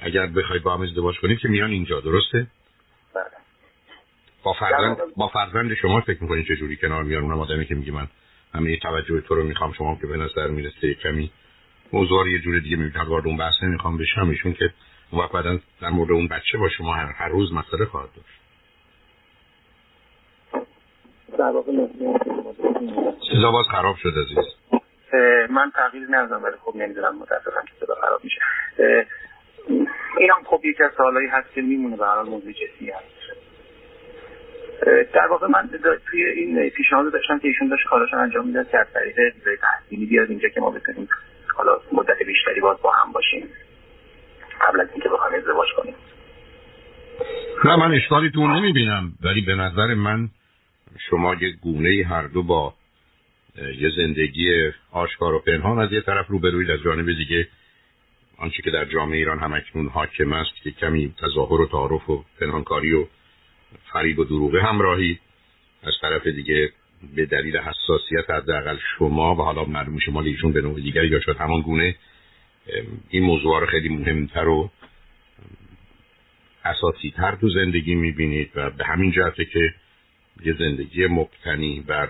اگر 0.00 0.26
بخواید 0.26 0.62
با 0.62 0.74
هم 0.74 0.82
ازدواج 0.82 1.20
کنید 1.20 1.38
که 1.38 1.48
میان 1.48 1.70
اینجا 1.70 2.00
درسته؟ 2.00 2.46
بله. 3.14 3.24
با 4.42 4.52
فرزند 4.52 4.96
با 5.16 5.28
فرزند 5.28 5.74
شما 5.74 6.00
فکر 6.00 6.22
می‌کنید 6.22 6.46
چه 6.48 6.56
جوری 6.56 6.76
کنار 6.76 7.02
میان؟ 7.02 7.22
اونم 7.22 7.38
آدمی 7.40 7.66
که 7.66 7.74
میگه 7.74 7.92
من 7.92 8.08
همه 8.54 8.76
توجه 8.76 9.20
تو 9.20 9.34
رو 9.34 9.44
می‌خوام 9.44 9.72
شما 9.72 9.98
که 10.00 10.06
به 10.06 10.16
نظر 10.16 10.48
می‌رسه 10.48 10.94
کمی 10.94 11.30
موضوع 11.92 12.30
یه 12.30 12.38
جور 12.38 12.58
دیگه 12.58 12.76
می‌بینید 12.76 13.08
وارد 13.08 13.26
اون 13.26 13.36
بحث 13.36 13.62
نمی‌خوام 13.62 13.98
بشم 13.98 14.28
ایشون 14.28 14.52
که 14.52 14.72
وقت 15.12 15.32
بعدا 15.32 15.58
در 15.82 15.90
مورد 15.90 16.10
اون 16.10 16.28
بچه 16.28 16.58
با 16.58 16.68
شما 16.68 16.94
هر, 16.94 17.12
هر 17.12 17.28
روز 17.28 17.52
مسئله 17.52 17.84
خواهد 17.84 18.08
داشت. 18.16 18.40
صدا 23.32 23.50
باز 23.50 23.66
خراب 23.70 23.96
شد 23.96 24.08
عزیز. 24.08 24.54
من 25.50 25.72
تغییر 25.74 26.08
نزدم 26.08 26.44
ولی 26.44 26.56
خب 26.64 26.76
نمی‌دونم 26.76 27.18
متاسفم 27.18 27.64
که 27.66 27.86
صدا 27.86 27.94
خراب 27.94 28.20
میشه. 28.24 28.40
این 30.18 30.30
هم 30.30 30.44
خب 30.44 30.64
یکی 30.64 30.82
از 30.82 30.90
سوالایی 30.96 31.28
هست 31.28 31.52
که 31.54 31.62
میمونه 31.62 31.96
به 31.96 32.06
هر 32.06 32.22
موضوع 32.22 32.52
جسی 32.52 32.90
هست. 32.90 33.14
در 35.12 35.26
واقع 35.30 35.46
من 35.46 35.70
توی 36.10 36.24
این 36.24 36.70
پیشنهاد 36.70 37.12
داشتم 37.12 37.38
که 37.38 37.48
ایشون 37.48 37.68
داشت 37.68 37.86
کاراشون 37.88 38.18
انجام 38.18 38.46
می‌داد 38.46 38.70
که 38.70 38.78
از 38.78 38.86
طریق 38.94 39.16
تحصیلی 39.60 40.06
بیاد 40.06 40.30
اینجا 40.30 40.48
که 40.48 40.60
ما 40.60 40.70
بتونیم 40.70 41.08
حالا 41.56 41.80
مدت 41.92 42.18
بیشتری 42.26 42.60
باز 42.60 42.78
با 42.82 42.90
هم 42.90 43.12
باشیم. 43.12 43.48
قبل 44.68 44.80
از 44.80 44.88
اینکه 44.92 45.08
بخوایم 45.08 45.34
ازدواج 45.34 45.68
کنیم. 45.76 45.94
نه 47.64 47.76
من 47.76 47.94
اشکالی 47.94 48.30
تو 48.30 48.46
نمی‌بینم. 48.46 49.12
ولی 49.22 49.40
به 49.40 49.54
نظر 49.54 49.94
من 49.94 50.28
شما 51.10 51.34
یه 51.34 51.50
گونه 51.50 52.06
هر 52.08 52.26
دو 52.26 52.42
با 52.42 52.74
یه 53.78 53.90
زندگی 53.96 54.70
آشکار 54.90 55.34
و 55.34 55.38
پنهان 55.38 55.78
از 55.78 55.92
یه 55.92 56.00
طرف 56.00 56.26
رو 56.26 56.38
بروید 56.38 56.70
از 56.70 56.80
جانب 56.84 57.12
دیگه 57.12 57.48
آنچه 58.38 58.62
که 58.62 58.70
در 58.70 58.84
جامعه 58.84 59.18
ایران 59.18 59.38
همکنون 59.38 59.88
حاکم 59.88 60.32
است 60.32 60.62
که 60.62 60.70
کمی 60.70 61.14
تظاهر 61.22 61.60
و 61.60 61.66
تعارف 61.66 62.10
و 62.10 62.24
پنهانکاری 62.40 62.94
و 62.94 63.06
فریب 63.92 64.18
و 64.18 64.24
دروغه 64.24 64.62
همراهی. 64.62 65.18
از 65.82 65.92
طرف 66.02 66.26
دیگه 66.26 66.72
به 67.16 67.26
دلیل 67.26 67.56
حساسیت 67.56 68.30
حداقل 68.30 68.76
شما 68.98 69.34
و 69.34 69.38
حالا 69.38 69.64
معلوم 69.64 69.98
شما 69.98 70.22
ایشون 70.22 70.52
به 70.52 70.60
نوع 70.60 70.80
دیگری 70.80 71.08
یا 71.08 71.20
شاید 71.20 71.38
همان 71.38 71.60
گونه 71.60 71.94
این 73.10 73.22
موضوع 73.22 73.60
رو 73.60 73.66
خیلی 73.66 73.88
مهمتر 73.88 74.48
و 74.48 74.70
اساسی 76.64 77.10
تر 77.16 77.36
تو 77.36 77.48
زندگی 77.48 77.94
می‌بینید 77.94 78.50
و 78.54 78.70
به 78.70 78.84
همین 78.84 79.12
جهته 79.12 79.44
که 79.44 79.74
یه 80.44 80.54
زندگی 80.58 81.06
مبتنی 81.06 81.84
بر 81.86 82.08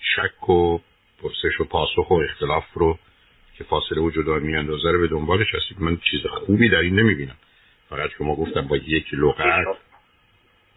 شک 0.00 0.48
و 0.48 0.78
پرسش 1.22 1.60
و 1.60 1.64
پاسخ 1.64 2.10
و 2.10 2.14
اختلاف 2.14 2.64
رو 2.74 2.98
که 3.58 3.64
فاصله 3.64 4.00
و 4.00 4.10
جدا 4.10 4.38
میاندازه 4.38 4.90
رو 4.90 5.00
به 5.00 5.08
دنبالش 5.08 5.54
هستید 5.54 5.80
من 5.80 5.96
چیز 5.96 6.20
خوبی 6.26 6.68
در 6.68 6.78
این 6.78 7.00
نمی‌بینم. 7.00 7.36
فقط 7.88 8.10
شما 8.18 8.34
گفتم 8.36 8.68
با 8.68 8.76
یک 8.76 9.06
لغت 9.14 9.66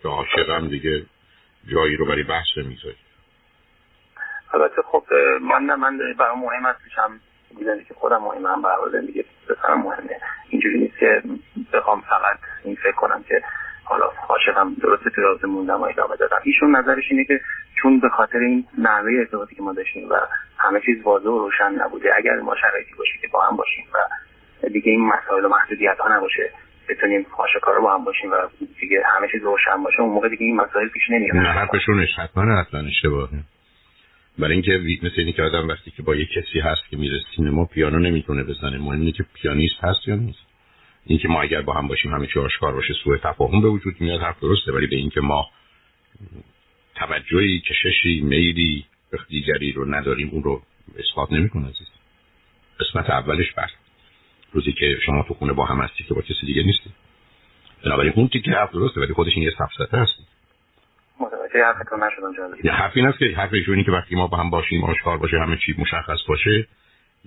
که 0.02 0.08
عاشقم 0.08 0.68
دیگه 0.68 1.06
جایی 1.68 1.96
رو 1.96 2.06
برای 2.06 2.24
بحث 2.24 2.58
نمی‌ذارید 2.58 3.08
البته 4.54 4.82
خب 4.92 5.04
من 5.42 5.62
نه 5.62 5.76
من 5.76 5.98
برای 6.20 6.38
مهم 6.38 6.66
است 6.66 6.80
می‌دونی 7.60 7.84
که 7.84 7.94
خودم 7.94 8.18
مهمم 8.18 8.62
برای 8.62 8.92
زندگی 8.92 9.24
بسرم 9.50 9.82
مهمه. 9.82 10.20
اینجوری 10.50 10.80
نیست 10.80 10.98
که 10.98 11.22
بخوام 11.74 12.02
فقط 12.02 12.38
این 12.64 12.76
فکر 12.76 12.92
کنم 12.92 13.24
که 13.24 13.42
حالا 13.84 14.06
عاشقم 14.30 14.74
درسته 14.74 15.10
تو 15.10 15.22
رازه 15.22 15.48
موندم 15.48 15.82
و 15.82 15.84
ادامه 15.84 16.16
دادم. 16.16 16.38
ایشون 16.44 16.76
نظرش 16.76 17.04
اینه 17.12 17.26
که 17.26 17.40
چون 17.82 18.00
به 18.00 18.10
خاطر 18.10 18.38
این 18.38 18.66
نحوه 18.78 19.12
ارتباطی 19.20 19.56
که 19.56 19.62
ما 19.62 19.74
داشتیم 19.74 20.10
و 20.10 20.16
همه 20.58 20.82
چیز 20.86 21.04
واضح 21.04 21.30
و 21.30 21.40
روشن 21.40 21.72
نبوده 21.72 22.10
اگر 22.18 22.36
ما 22.36 22.56
شرایطی 22.56 22.92
باشه 22.98 23.12
که 23.22 23.28
با 23.28 23.46
هم 23.46 23.56
باشیم 23.56 23.86
و 23.94 23.98
دیگه 24.70 24.92
این 24.92 25.08
مسائل 25.08 25.46
و 25.46 25.50
محدودیت 25.50 25.98
ها 26.00 26.18
نباشه 26.18 26.50
بتونیم 26.90 27.26
آشکارا 27.38 27.82
با 27.82 27.94
هم 27.94 28.04
باشیم 28.04 28.32
و 28.32 28.36
دیگه 28.80 29.04
همه 29.06 29.28
چیز 29.32 29.44
روشن 29.44 29.84
باشه 29.84 30.02
اون 30.02 30.10
موقع 30.10 30.30
دیگه 30.30 30.46
این 30.46 30.56
مسائل 30.56 30.88
پیش 30.88 31.04
نمیاد. 31.10 31.36
حتما 32.18 32.60
اصلا 32.60 32.80
اشتباهه. 32.88 33.30
برای 34.40 34.54
اینکه 34.54 34.72
مثل 35.04 35.16
اینی 35.18 35.34
که 35.34 35.44
آدم 35.44 35.68
وقتی 35.68 35.92
که 35.92 36.04
با 36.04 36.16
یه 36.16 36.26
کسی 36.26 36.60
هست 36.60 36.90
که 36.90 36.98
میره 36.98 37.20
سینما 37.36 37.66
پیانو 37.66 38.00
نمی‌تونه 38.00 38.44
بزنه. 38.44 38.78
مهم 38.78 39.00
اینه 39.00 39.12
که 39.12 39.26
پیانیست 39.34 39.84
هست 39.84 40.08
یا 40.08 40.16
نیست. 40.16 40.40
اینکه 41.06 41.28
ما 41.28 41.42
اگر 41.42 41.62
با 41.62 41.74
هم 41.74 41.88
باشیم 41.88 42.14
همه 42.14 42.28
چی 42.28 42.40
آشکار 42.40 42.74
باشه 42.74 42.94
سوء 43.04 43.18
تفاهم 43.18 43.62
به 43.62 43.68
وجود 43.68 44.02
میاد 44.02 44.22
حرف 44.22 44.40
درسته. 44.40 44.72
ولی 44.72 44.88
به 44.88 44.96
اینکه 44.96 45.22
ما 45.22 45.50
توجهی 46.96 47.60
کششی 47.60 48.22
میلی 48.22 48.86
به 49.12 49.20
دیگری 49.30 49.72
رو 49.72 49.96
نداریم 49.96 50.30
اون 50.30 50.44
رو 50.44 50.62
اثبات 51.00 51.32
نمی‌کنه 51.32 51.68
عزیز. 51.68 51.88
قسمت 52.80 53.10
اولش 53.10 53.52
بر 53.52 53.70
روزی 54.52 54.74
که 54.74 54.98
شما 55.06 55.26
تو 55.28 55.34
خونه 55.34 55.54
با 55.54 55.66
هم 55.66 55.82
هستی 55.82 56.04
که 56.04 56.14
با 56.14 56.22
کسی 56.22 56.46
دیگه 56.46 56.64
نیستی. 56.64 56.90
بنابراین 57.84 58.14
اون 58.16 58.28
تیکه 58.28 58.52
حرف 58.52 58.72
درسته 58.72 59.02
ولی 59.02 59.14
خودش 59.14 59.32
این 59.36 59.44
یه 59.44 59.52
هستی 59.92 60.24
متوجه 61.58 61.78
حرفتون 61.78 62.04
نشدم 62.04 62.68
یه 62.68 62.72
حرفی 62.72 63.02
نیست 63.02 63.18
که 63.20 63.26
حرف 63.26 63.54
ایشونی 63.54 63.84
که 63.84 63.92
وقتی 63.92 64.16
ما 64.16 64.28
با 64.28 64.38
هم 64.38 64.50
باشیم 64.50 64.84
آشکار 64.84 65.18
باشه 65.18 65.40
همه 65.40 65.58
چی 65.66 65.76
مشخص 65.78 66.20
باشه 66.28 66.68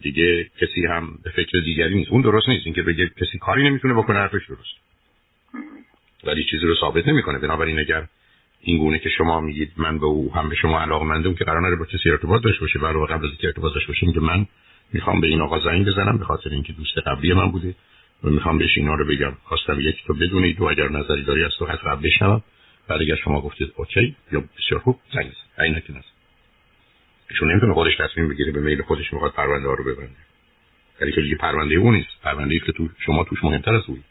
دیگه 0.02 0.44
کسی 0.60 0.86
هم 0.86 1.18
به 1.24 1.30
فکر 1.30 1.58
دیگری 1.64 1.94
نیست. 1.94 2.10
اون 2.10 2.22
درست 2.22 2.48
نیست. 2.48 2.66
اینکه 2.66 2.82
بگه 2.82 3.08
کسی 3.08 3.38
کاری 3.38 3.68
نمی‌تونه 3.68 3.94
بکنه 3.94 4.18
حرفش 4.18 4.48
درست. 4.48 4.74
ولی 6.24 6.44
چیزی 6.50 6.66
رو 6.66 6.74
ثابت 6.80 7.08
نمی‌کنه. 7.08 7.38
بنابراین 7.38 7.78
اگر 7.78 8.06
این 8.60 8.78
گونه 8.78 8.98
که 8.98 9.08
شما 9.08 9.40
میگید 9.40 9.72
من 9.76 9.98
به 9.98 10.06
او 10.06 10.34
هم 10.34 10.48
به 10.48 10.54
شما 10.54 10.80
علاقه 10.80 11.04
مندم 11.04 11.34
که 11.34 11.44
قرار 11.44 11.76
با 11.76 11.84
کسی 11.84 12.10
ارتباط 12.10 12.42
داشته 12.42 12.60
باشه. 12.60 12.78
برای 12.78 13.06
قبل 13.06 13.24
از 13.24 13.30
اینکه 13.30 13.46
ارتباط 13.46 13.74
داشته 13.74 13.92
که 14.14 14.20
من 14.20 14.46
می‌خوام 14.92 15.20
به 15.20 15.26
این 15.26 15.40
آقا 15.40 15.58
زنگ 15.60 15.86
بزنم 15.86 16.18
به 16.18 16.24
خاطر 16.24 16.50
اینکه 16.50 16.72
دوست 16.72 16.98
قبلی 17.06 17.32
من 17.32 17.50
بوده 17.50 17.74
و 18.24 18.30
می‌خوام 18.30 18.58
بهش 18.58 18.78
اینا 18.78 18.94
رو 18.94 19.04
بگم. 19.06 19.32
خواستم 19.44 19.80
یک 19.80 20.04
تو 20.06 20.14
بدونید 20.14 20.56
دو 20.56 20.64
اگر 20.64 20.88
نظری 20.88 21.24
داری 21.24 21.44
از 21.44 21.52
تو 21.58 21.66
حتما 21.66 21.96
بشنوم. 21.96 22.42
بعد 22.90 23.00
اگر 23.00 23.16
شما 23.16 23.40
گفتید 23.40 23.72
اوکی 23.76 24.16
یا 24.32 24.44
بسیار 24.58 24.80
خوب 24.80 25.00
زنگ 25.14 25.32
این 25.58 25.80
که 25.80 25.94
ایشون 27.30 27.50
نمی‌تونه 27.50 27.74
خودش 27.74 27.96
تصمیم 27.96 28.28
بگیره 28.28 28.52
به 28.52 28.60
میل 28.60 28.82
خودش 28.82 29.12
می‌خواد 29.12 29.32
پرونده 29.32 29.68
ها 29.68 29.74
رو 29.74 29.84
ببنده. 29.84 30.16
ولی 31.00 31.12
که 31.12 31.20
دیگه 31.20 31.36
پرونده 31.36 31.74
اون 31.74 31.94
نیست. 31.94 32.20
پرونده 32.22 32.58
که 32.58 32.72
تو 32.72 32.88
شما 33.06 33.24
توش 33.24 33.44
مهمتر 33.44 33.74
از 33.74 33.82
اوید 33.86 34.04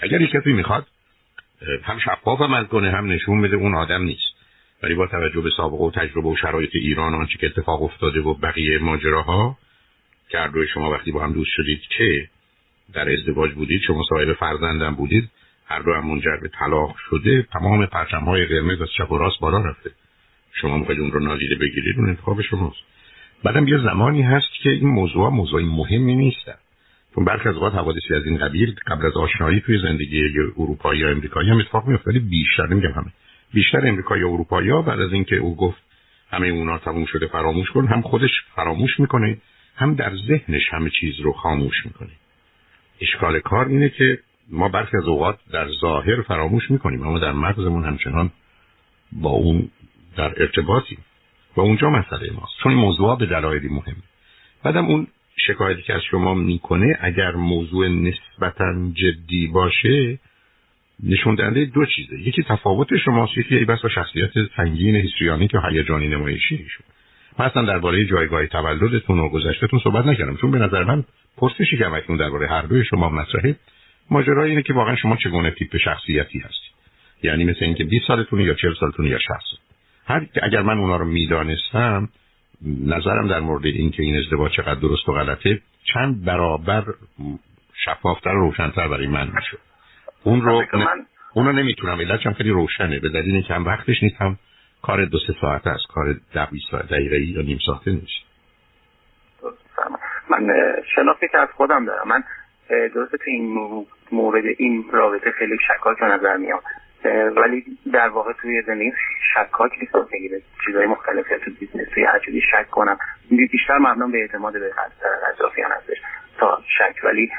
اگر 0.00 0.20
یک 0.20 0.30
کسی 0.30 0.52
می‌خواد 0.52 0.86
هم 1.82 1.98
شفاف 1.98 2.40
عمل 2.40 2.64
کنه 2.64 2.90
هم 2.90 3.12
نشون 3.12 3.42
بده 3.42 3.56
اون 3.56 3.74
آدم 3.74 4.02
نیست. 4.02 4.34
ولی 4.82 4.94
با 4.94 5.06
توجه 5.06 5.40
به 5.40 5.50
سابقه 5.56 5.84
و 5.84 5.90
تجربه 5.90 6.28
و 6.28 6.36
شرایط 6.36 6.70
ایران 6.72 7.14
آنچه 7.14 7.38
که 7.38 7.46
اتفاق 7.46 7.82
افتاده 7.82 8.20
و 8.20 8.34
بقیه 8.34 8.78
ماجراها 8.78 9.58
که 10.28 10.38
شما 10.74 10.90
وقتی 10.90 11.12
با 11.12 11.24
هم 11.24 11.32
دوست 11.32 11.50
شدید 11.50 11.80
که 11.80 12.28
در 12.92 13.12
ازدواج 13.12 13.52
بودید 13.52 13.82
شما 13.86 14.04
صاحب 14.08 14.32
فرزندم 14.32 14.94
بودید 14.94 15.30
هر 15.70 15.78
دو 15.78 15.94
هم 15.94 16.06
منجر 16.06 16.36
طلاق 16.58 16.96
شده 17.10 17.42
تمام 17.42 17.86
پرچم 17.86 18.24
های 18.24 18.46
قرمز 18.46 18.82
از 18.82 18.88
چپ 18.98 19.12
و 19.12 19.18
راست 19.18 19.40
بالا 19.40 19.58
رفته. 19.58 19.90
شما 20.52 20.78
می‌خواید 20.78 21.00
اون 21.00 21.12
رو 21.12 21.20
نادیده 21.20 21.54
بگیرید 21.54 21.98
اون 21.98 22.08
انتخاب 22.08 22.42
شماست. 22.42 22.78
بعدم 23.44 23.68
یه 23.68 23.78
زمانی 23.78 24.22
هست 24.22 24.48
که 24.62 24.70
این 24.70 24.88
موضوع 24.88 25.28
موضوع 25.28 25.62
مهمی 25.62 26.16
نیستن. 26.16 26.54
چون 27.14 27.24
برخی 27.24 27.48
از 27.48 27.54
اوقات 27.54 27.74
حوادثی 27.74 28.14
از 28.14 28.24
این 28.24 28.38
قبیل 28.38 28.74
قبل 28.86 29.06
از 29.06 29.12
آشنایی 29.16 29.60
توی 29.60 29.78
زندگی 29.82 30.28
اروپایی 30.58 31.00
یا 31.00 31.10
امریکایی 31.10 31.50
هم 31.50 31.58
اتفاق 31.58 31.86
میفته 31.86 32.10
ولی 32.10 32.18
بیشتر 32.18 32.66
نمیگم 32.66 32.92
همه 32.92 33.12
بیشتر 33.54 33.88
امریکایی 33.88 34.22
یا 34.22 34.28
اروپایی 34.28 34.70
بعد 34.70 35.00
از 35.00 35.12
اینکه 35.12 35.36
او 35.36 35.56
گفت 35.56 35.82
همه 36.30 36.48
اونا 36.48 36.78
تموم 36.78 37.04
شده 37.04 37.26
فراموش 37.26 37.70
کن 37.70 37.86
هم 37.86 38.02
خودش 38.02 38.30
فراموش 38.56 39.00
می‌کنه 39.00 39.38
هم 39.76 39.94
در 39.94 40.16
ذهنش 40.16 40.62
همه 40.70 40.90
چیز 41.00 41.20
رو 41.20 41.32
خاموش 41.32 41.86
می‌کنه. 41.86 42.10
اشکال 43.00 43.40
کار 43.40 43.66
اینه 43.66 43.88
که 43.88 44.18
ما 44.52 44.68
برخی 44.68 44.96
از 44.96 45.08
اوقات 45.08 45.38
در 45.52 45.68
ظاهر 45.80 46.22
فراموش 46.22 46.70
می‌کنیم 46.70 47.02
اما 47.02 47.18
در 47.18 47.32
مغزمون 47.32 47.84
همچنان 47.84 48.30
با 49.12 49.30
اون 49.30 49.70
در 50.16 50.42
ارتباطی 50.42 50.98
و 51.56 51.60
اونجا 51.60 51.90
مسئله 51.90 52.32
ماست. 52.32 52.52
چون 52.62 52.74
موضوع 52.74 53.18
به 53.18 53.26
دلایلی 53.26 53.68
مهمه. 53.68 54.02
بعدم 54.62 54.84
اون 54.84 55.06
شکایتی 55.36 55.82
که 55.82 55.94
از 55.94 56.02
شما 56.10 56.34
می‌کنه 56.34 56.98
اگر 57.00 57.30
موضوع 57.30 57.88
نسبتا 57.88 58.90
جدی 58.94 59.46
باشه 59.46 60.18
نشون 61.02 61.34
دهنده 61.34 61.64
دو 61.64 61.86
چیزه. 61.86 62.20
یکی 62.20 62.42
تفاوت 62.42 62.96
شماست 62.96 63.38
یکی 63.38 63.56
ای 63.56 63.64
بس 63.64 63.78
شخصیت 63.94 64.30
سنگین 64.56 64.96
هیستریانی 64.96 65.48
که 65.48 65.58
هیجانی 65.70 66.08
نمایشی 66.08 66.54
ایشون. 66.54 66.86
من 67.38 67.46
اصلا 67.46 67.62
درباره 67.62 68.04
جایگاه 68.04 68.46
تولدتون 68.46 69.18
و 69.18 69.28
گذشتهتون 69.28 69.80
صحبت 69.84 70.06
نکردم 70.06 70.36
چون 70.36 70.50
به 70.50 70.58
نظر 70.58 70.84
من 70.84 71.04
پرسشی 71.36 71.76
که 71.78 71.86
همکنون 71.86 72.18
درباره 72.18 72.48
هر 72.48 72.62
دوی 72.62 72.84
شما 72.84 73.08
مطرحه. 73.08 73.56
ماجرا 74.10 74.44
اینه 74.44 74.62
که 74.62 74.72
واقعا 74.72 74.96
شما 74.96 75.16
چگونه 75.16 75.50
تیپ 75.50 75.76
شخصیتی 75.76 76.38
هستید 76.38 76.70
یعنی 77.22 77.44
مثل 77.44 77.64
اینکه 77.64 77.84
20 77.84 78.06
سالتونه 78.06 78.44
یا 78.44 78.54
40 78.54 78.74
سالتونه 78.80 79.08
یا 79.08 79.18
60 79.18 79.30
هر 80.06 80.26
اگر 80.42 80.62
من 80.62 80.78
اونا 80.78 80.96
رو 80.96 81.04
می‌دانستم 81.04 82.08
نظرم 82.86 83.28
در 83.28 83.40
مورد 83.40 83.66
اینکه 83.66 84.02
این 84.02 84.16
ازدواج 84.16 84.52
چقدر 84.52 84.80
درست 84.80 85.08
و 85.08 85.12
غلطه 85.12 85.60
چند 85.94 86.24
برابر 86.24 86.84
شفافتر 87.84 88.30
و 88.30 88.40
روشنتر 88.40 88.88
برای 88.88 89.06
من 89.06 89.26
می‌شد. 89.26 89.58
اون 90.22 90.42
رو 90.42 90.64
من... 90.72 91.06
اون 91.34 91.46
رو 91.46 91.52
نمی‌تونم 91.52 92.00
علتش 92.00 92.26
هم 92.26 92.32
خیلی 92.32 92.50
روشنه. 92.50 93.00
به 93.00 93.08
دلیل 93.08 93.34
اینکه 93.34 93.54
هم 93.54 93.64
وقتش 93.64 94.02
نیست 94.02 94.16
هم 94.20 94.38
کار 94.82 95.04
دو 95.04 95.18
سه 95.18 95.34
ساعت 95.40 95.66
است. 95.66 95.86
کار 95.88 96.16
ده 96.34 96.48
ساعت 96.70 96.86
دقیقه 96.86 97.20
یا 97.20 97.42
نیم 97.42 97.58
ساعته 97.66 97.90
نیست. 97.90 98.30
من 100.30 100.46
شناختی 100.94 101.26
که 101.32 101.38
از 101.38 101.48
خودم 101.56 101.84
دارم. 101.84 102.08
من 102.08 102.22
درسته 102.94 103.16
تو 103.16 103.24
این 103.26 103.86
مورد 104.12 104.44
این 104.58 104.84
رابطه 104.92 105.30
خیلی 105.30 105.56
شکاک 105.68 106.02
نظر 106.02 106.36
میام 106.36 106.60
ولی 107.36 107.64
در 107.92 108.08
واقع 108.08 108.32
توی 108.32 108.62
زندگی 108.62 108.92
شکاک 109.34 109.72
نیستم 109.80 110.06
بگیره 110.12 110.40
چیزهای 110.64 110.86
مختلفی 110.86 111.34
تو 111.44 111.50
business 111.60 111.88
توی 111.94 112.04
هر 112.04 112.18
چیزی 112.18 112.40
شک 112.40 112.70
کنم. 112.70 112.98
بیشتر 113.30 113.78
مبنام 113.78 114.12
به 114.12 114.18
اعتماد 114.18 114.52
به 114.52 114.72
اطرافیان 115.34 115.70
هستش 115.72 115.96
تا 116.38 116.58
شک. 116.78 117.04
ولی 117.04 117.30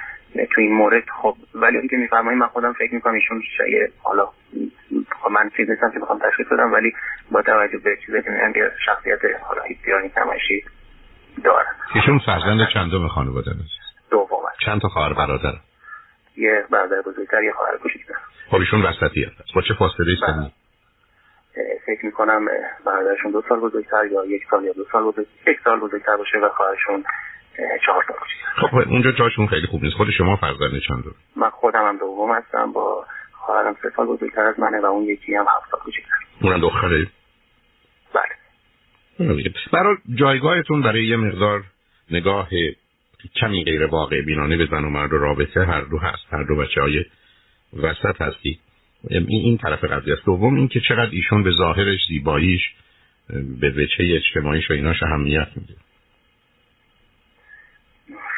تو 0.51 0.61
این 0.61 0.73
مورد 0.73 1.03
خب 1.21 1.35
ولی 1.55 1.77
اینکه 1.77 1.97
میفرمایید 1.97 2.39
من 2.39 2.47
خودم 2.47 2.73
فکر 2.73 2.93
می‌کنم 2.93 3.13
ایشون 3.13 3.41
شایع 3.57 3.87
حالا 4.03 4.27
من 5.31 5.49
چیز 5.57 5.69
نیستم 5.69 5.91
که 5.91 5.99
بخوام 5.99 6.19
تشخیص 6.19 6.47
بدم 6.47 6.73
ولی 6.73 6.93
با 7.31 7.41
توجه 7.41 7.77
به 7.77 7.97
چیزی 8.05 8.21
که 8.21 8.29
میگن 8.29 8.53
که 8.53 8.71
شخصیت 8.85 9.19
حالا 9.41 9.61
هیستیانی 9.61 10.09
کمشی 10.09 10.63
دارن 11.43 11.65
ایشون 11.95 12.19
فرزند 12.19 12.67
چندم 12.73 13.07
خانواده 13.07 13.51
است. 13.51 14.09
دوم 14.11 14.41
چند 14.65 14.81
تا 14.81 14.87
خواهر 14.87 15.13
برادر؟ 15.13 15.53
یه 16.38 16.65
برادر 16.71 17.01
بزرگتر 17.01 17.43
یه 17.43 17.53
خواهر 17.53 17.77
کوچیکتر 17.77 18.13
خب 18.50 18.57
ایشون 18.57 18.81
وسطی 18.81 19.23
هست. 19.23 19.53
با 19.55 19.61
چه 19.61 19.73
فاصله 19.73 20.15
سنی 20.27 20.51
فکر 21.85 22.05
می‌کنم 22.05 22.45
برادرشون 22.85 23.31
دو 23.31 23.43
سال 23.50 23.59
بزرگتر 23.59 24.05
یا 24.05 24.25
یک 24.25 24.41
سال 24.51 24.63
یا 24.63 24.73
دو 24.73 24.85
سال 24.91 25.03
بزرگ 25.03 25.27
یک 25.47 25.57
سال 25.63 25.79
بزرگتر 25.79 26.17
باشه 26.17 26.38
و 26.38 26.50
خواهرشون 26.50 27.03
چهار 27.85 28.05
تا 28.07 28.13
خب 28.67 28.75
اونجا 28.75 29.11
جاشون 29.11 29.47
خیلی 29.47 29.67
خوب 29.67 29.83
نیست. 29.83 29.97
خود 29.97 30.09
شما 30.17 30.35
فرزند 30.35 30.81
چند 30.88 31.03
دور 31.03 31.13
من 31.35 31.50
خودم 31.50 31.88
هم 31.88 31.97
دوم 31.97 32.31
هستم. 32.31 32.71
با 32.71 33.05
خواهرم 33.31 33.75
سه 33.81 33.89
سال 33.95 34.07
بزرگتر 34.07 34.41
از 34.41 34.59
منه 34.59 34.79
و 34.79 34.85
اون 34.85 35.03
یکی 35.03 35.35
هم 35.35 35.45
هفت 35.57 35.71
سال 35.71 35.79
کوچکتر 35.79 36.15
اونم 36.41 36.61
دختره؟ 36.61 37.07
بله. 38.13 39.53
برای 39.73 39.97
جایگاهتون 40.15 40.81
برای 40.81 41.05
یه 41.05 41.17
مقدار 41.17 41.63
نگاه 42.11 42.50
کمی 43.35 43.63
غیر 43.63 43.85
واقع 43.85 44.21
بینانه 44.21 44.57
به 44.57 44.65
زن 44.65 44.83
و 44.83 44.89
مرد 44.89 45.13
و 45.13 45.17
رابطه 45.17 45.65
هر 45.65 45.81
دو 45.81 45.97
هست 45.97 46.33
هر 46.33 46.43
دو 46.43 46.55
بچه 46.55 46.81
های 46.81 47.05
وسط 47.73 48.21
هستی 48.21 48.59
این, 49.09 49.25
این 49.27 49.57
طرف 49.57 49.83
قضیه 49.83 50.13
است. 50.13 50.25
دوم 50.25 50.55
اینکه 50.55 50.79
چقدر 50.79 51.09
ایشون 51.11 51.43
به 51.43 51.51
ظاهرش 51.51 51.99
زیباییش 52.07 52.61
به 53.61 53.69
وچه 53.69 54.03
اجتماعیش 54.15 54.69
و 54.71 54.73
ایناش 54.73 55.03
اهمیت 55.03 55.47
میده. 55.55 55.73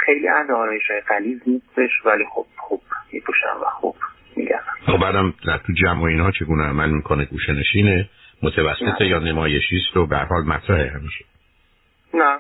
خیلی 0.06 0.28
اهل 0.28 0.52
آرایش 0.52 0.84
های 0.90 1.02
قلیز 1.08 1.42
نیستش 1.48 2.06
ولی 2.06 2.24
خب 2.36 2.46
خوب 2.58 2.82
میپوشن 3.14 3.58
و 3.62 3.70
خوب 3.70 3.96
میگن 4.36 4.60
خب 4.86 4.98
بعدم 4.98 5.34
در 5.46 5.58
تو 5.58 5.74
جمع 5.74 6.02
و 6.02 6.04
اینا 6.04 6.32
چگونه 6.32 6.64
عمل 6.64 6.90
می‌کنه؟ 6.90 7.26
گوشه 7.26 7.54
نشینه؟ 7.54 8.10
متوسطه 8.44 9.06
یا 9.06 9.20
نمایشیست 9.20 9.98
و 9.98 10.06
به 10.06 10.18
حال 10.18 10.44
مطرحه 10.44 10.92
همیشه؟ 10.92 11.26
نه. 12.14 12.40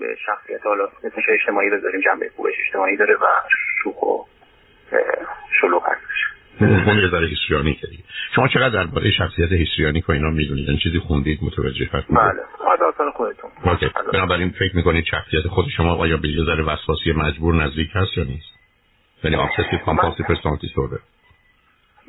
به 0.00 0.16
شخصیت 0.26 0.66
حالا 0.66 0.84
اسمش 1.04 1.24
اجتماعی 1.28 1.70
بذاریم 1.70 2.00
جنبه 2.00 2.30
خوبش 2.36 2.52
اجتماعی 2.66 2.96
داره 2.96 3.14
و 3.14 3.26
شوخ 3.82 4.02
و 4.02 4.24
شلوغ 5.60 5.82
هستش. 5.88 6.12
اون 6.60 7.10
ذره 7.10 7.28
هیستریانی 7.28 7.74
کردی 7.74 8.04
شما 8.34 8.48
چقدر 8.48 8.84
درباره 8.84 9.10
شخصیت 9.10 9.52
هیستریانی 9.52 10.04
و 10.08 10.12
اینا 10.12 10.30
می‌دونید 10.30 10.68
این 10.68 10.78
چیزی 10.78 10.98
خوندید 10.98 11.38
متوجه 11.42 11.88
هست 11.92 12.06
بله 12.10 12.42
عادات 12.60 12.94
خودتون. 13.16 13.50
اوکی. 13.64 13.90
بنابراین 14.12 14.50
فکر 14.50 14.76
می‌کنید 14.76 15.04
شخصیت 15.04 15.46
خود 15.46 15.64
شما 15.76 15.94
آیا 15.94 16.16
به 16.16 16.28
یه 16.28 16.44
ذره 16.44 16.64
وسواسی 16.64 17.12
مجبور 17.12 17.54
نزدیک 17.54 17.88
هست 17.94 18.18
یا 18.18 18.24
نیست؟ 18.24 18.52
یعنی 19.24 19.36
compulsive 19.86 20.26
personality 20.26 20.66
disorder 20.66 21.00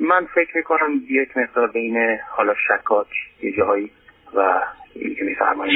من 0.00 0.26
فکر 0.34 0.56
می‌کنم 0.56 1.00
یک 1.10 1.36
مقدار 1.36 1.70
بین 1.72 2.18
حالا 2.30 2.54
شکاک 2.68 3.06
یه 3.42 3.56
جایی 3.56 3.90
و 4.36 4.60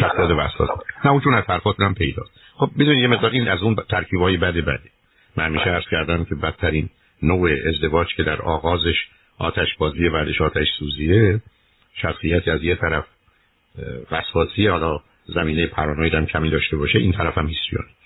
شخصیت 0.01 0.31
وسواس 0.31 0.71
نه 1.05 1.11
اون 1.11 1.21
چون 1.21 1.35
از 1.35 1.45
حرفاتون 1.45 1.95
پیداست 1.95 2.31
خب 2.55 2.71
بدونید 2.79 3.03
یه 3.03 3.09
مقدار 3.09 3.31
این 3.31 3.49
از 3.49 3.63
اون 3.63 3.77
ترکیبای 3.91 4.37
بد 4.37 4.55
بده. 4.55 4.91
من 5.37 5.45
همیشه 5.45 5.71
عرض 5.71 5.85
کردم 5.91 6.25
که 6.25 6.35
بدترین 6.35 6.89
نوع 7.23 7.51
ازدواج 7.69 8.15
که 8.17 8.23
در 8.23 8.43
آغازش 8.43 9.07
آتش 9.39 9.77
بازی 9.79 10.09
بعدش 10.09 10.41
آتش 10.41 10.67
سوزیه 10.79 11.41
شخصیتی 11.95 12.51
از 12.51 12.63
یه 12.63 12.75
طرف 12.75 13.05
وسواسی 14.11 14.67
حالا 14.67 15.01
زمینه 15.25 15.67
پارانوید 15.67 16.15
هم 16.15 16.27
کمی 16.27 16.51
داشته 16.51 16.77
باشه 16.77 16.99
این 16.99 17.13
طرف 17.13 17.39
هم 17.39 17.47
هیستریونیک 17.47 17.97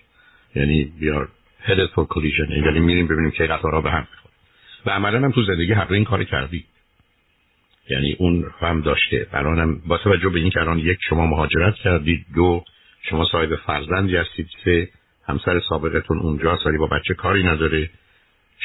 یعنی 0.55 0.93
بیار 1.01 1.29
headed 1.67 1.91
for 1.95 2.07
collision. 2.15 2.51
یعنی 2.51 2.81
میریم 2.81 3.07
ببینیم 3.07 3.31
که 3.31 3.47
قطارها 3.47 3.81
به 3.81 3.91
هم 3.91 4.07
می‌خوره. 4.11 4.35
و 4.87 4.91
عملا 4.91 5.19
هم 5.19 5.33
تو 5.33 5.43
زندگی 5.43 5.73
هر 5.73 5.93
این 5.93 6.05
کار 6.05 6.25
کردی. 6.25 6.65
یعنی 7.93 8.17
اون 8.19 8.45
هم 8.61 8.81
داشته. 8.81 9.27
برانم 9.33 9.81
با 9.87 9.99
توجه 9.99 10.29
به 10.29 10.39
این 10.39 10.51
که 10.51 10.61
الان 10.61 10.79
یک 10.79 10.99
شما 11.09 11.27
مهاجرت 11.27 11.75
کردید 11.75 12.27
دو 12.35 12.65
شما 13.11 13.25
صاحب 13.25 13.57
فرزندی 13.57 14.17
هستید 14.17 14.49
سه 14.65 14.89
همسر 15.27 15.61
سابقتون 15.69 16.19
اونجاست 16.19 16.67
ولی 16.67 16.79
با 16.79 16.87
بچه 16.87 17.15
کاری 17.15 17.45
نداره. 17.45 17.91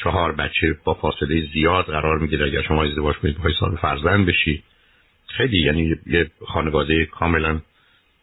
چهار 0.04 0.32
بچه 0.32 0.78
با 0.84 0.94
فاصله 0.94 1.42
زیاد 1.54 1.86
قرار 1.86 2.18
می‌گیره. 2.18 2.46
اگر 2.46 2.62
شما 2.62 2.84
ازدواج 2.84 3.16
کنید 3.16 3.38
بخواید 3.38 3.56
صاحب 3.60 3.76
فرزند 3.76 4.26
بشی. 4.26 4.64
خیلی 5.28 5.64
یعنی 5.64 5.96
یه 6.06 6.32
خانواده 6.48 7.06
کاملا 7.06 7.62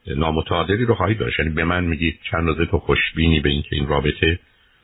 نامتعادلی 0.06 0.84
رو 0.84 0.94
خواهید 0.94 1.18
داشت. 1.18 1.38
یعنی 1.38 1.50
به 1.54 1.64
من 1.64 1.84
میگید 1.84 2.18
چند 2.30 2.48
روزه 2.48 2.66
تو 2.66 2.78
خوشبینی 2.78 3.40
به 3.40 3.48
اینکه 3.48 3.76
این 3.76 3.86
رابطه 3.86 4.38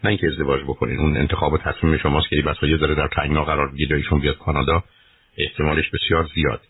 نه 0.04 0.10
اینکه 0.10 0.26
ازدواج 0.26 0.62
بکنین. 0.62 0.98
اون 0.98 1.16
انتخاب 1.16 1.52
و 1.52 1.58
تصمیم 1.58 1.96
شماست 1.96 2.28
که 2.28 2.42
بس 2.42 2.56
یه 2.62 2.76
ذره 2.76 2.94
در 2.94 3.08
تنگنا 3.08 3.44
قرار 3.44 3.72
بگیره 3.72 3.96
ایشون 3.96 4.20
بیاد 4.20 4.38
کانادا. 4.38 4.84
احتمالش 5.36 5.90
بسیار 5.90 6.28
زیاد. 6.34 6.60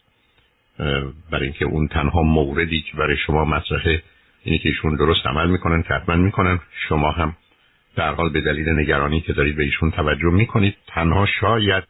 برای 1.31 1.45
اینکه 1.45 1.65
اون 1.65 1.89
تنها 1.89 2.23
موردی 2.23 2.83
که 2.83 2.97
برای 2.97 3.17
شما 3.17 3.45
مطرحه 3.45 4.03
اینه 4.43 4.59
که 4.59 4.69
ایشون 4.69 4.97
درست 4.97 5.27
عمل 5.27 5.51
می‌کنن 5.51 5.83
که 5.83 5.95
حتما 5.95 6.17
می‌کنن 6.17 6.61
شما 6.89 7.11
هم 7.11 7.37
در 7.97 8.15
حال 8.15 8.29
به 8.29 8.41
دلیل 8.41 8.69
نگرانی 8.69 9.21
که 9.21 9.33
دارید 9.33 9.57
به 9.57 9.63
ایشون 9.63 9.91
توجه 9.91 10.31
می‌کنید 10.31 10.77
تنها 10.87 11.27
شاید 11.41 11.85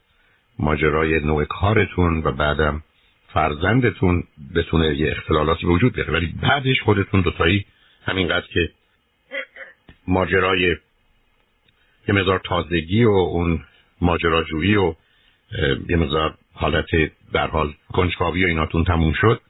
ماجرای 0.59 1.21
نوع 1.21 1.45
کارتون 1.45 2.23
و 2.25 2.33
بعدم 2.33 2.83
فرزندتون 3.33 4.25
بتونه 4.55 4.97
یه 4.97 5.11
اختلالاتی 5.11 5.66
به 5.66 5.73
وجود 5.73 5.92
بیاره. 5.92 6.12
ولی 6.12 6.35
بعدش 6.42 6.81
خودتون 6.85 7.21
دوتایی 7.21 7.66
همینقدر 8.05 8.47
که 8.47 8.71
ماجرای 10.07 10.77
یه 12.09 12.14
مقدار 12.14 12.40
تازگی 12.45 13.05
و 13.05 13.11
اون 13.11 13.64
ماجراجویی 14.01 14.77
و 14.77 14.95
یه 15.88 15.97
مقدار 15.97 16.35
حالت 16.61 16.87
در 17.33 17.46
حال 17.46 17.73
کنجکاوی 17.92 18.44
و 18.44 18.49
ایناتون 18.49 18.85
تموم 18.85 19.12
شد. 19.12 19.40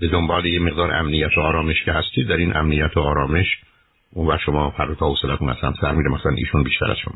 به 0.00 0.08
دنبال 0.08 0.46
یه 0.46 0.60
مقدار 0.60 0.94
امنیت 0.94 1.38
و 1.38 1.40
آرامش 1.40 1.84
که 1.84 1.92
هستید 1.92 2.28
در 2.28 2.36
این 2.36 2.56
امنیت 2.56 2.96
و 2.96 3.00
آرامش 3.00 3.46
اون 4.12 4.34
و 4.34 4.38
شما 4.46 4.70
فردا 4.70 4.94
تا 4.94 5.06
حوصلتون 5.06 5.48
اصلا 5.48 5.74
سر 5.80 5.92
میره 5.92 6.10
مثلا 6.10 6.32
ایشون 6.32 6.62
بیشتر 6.62 6.90
از 6.90 6.96
شما. 6.98 7.14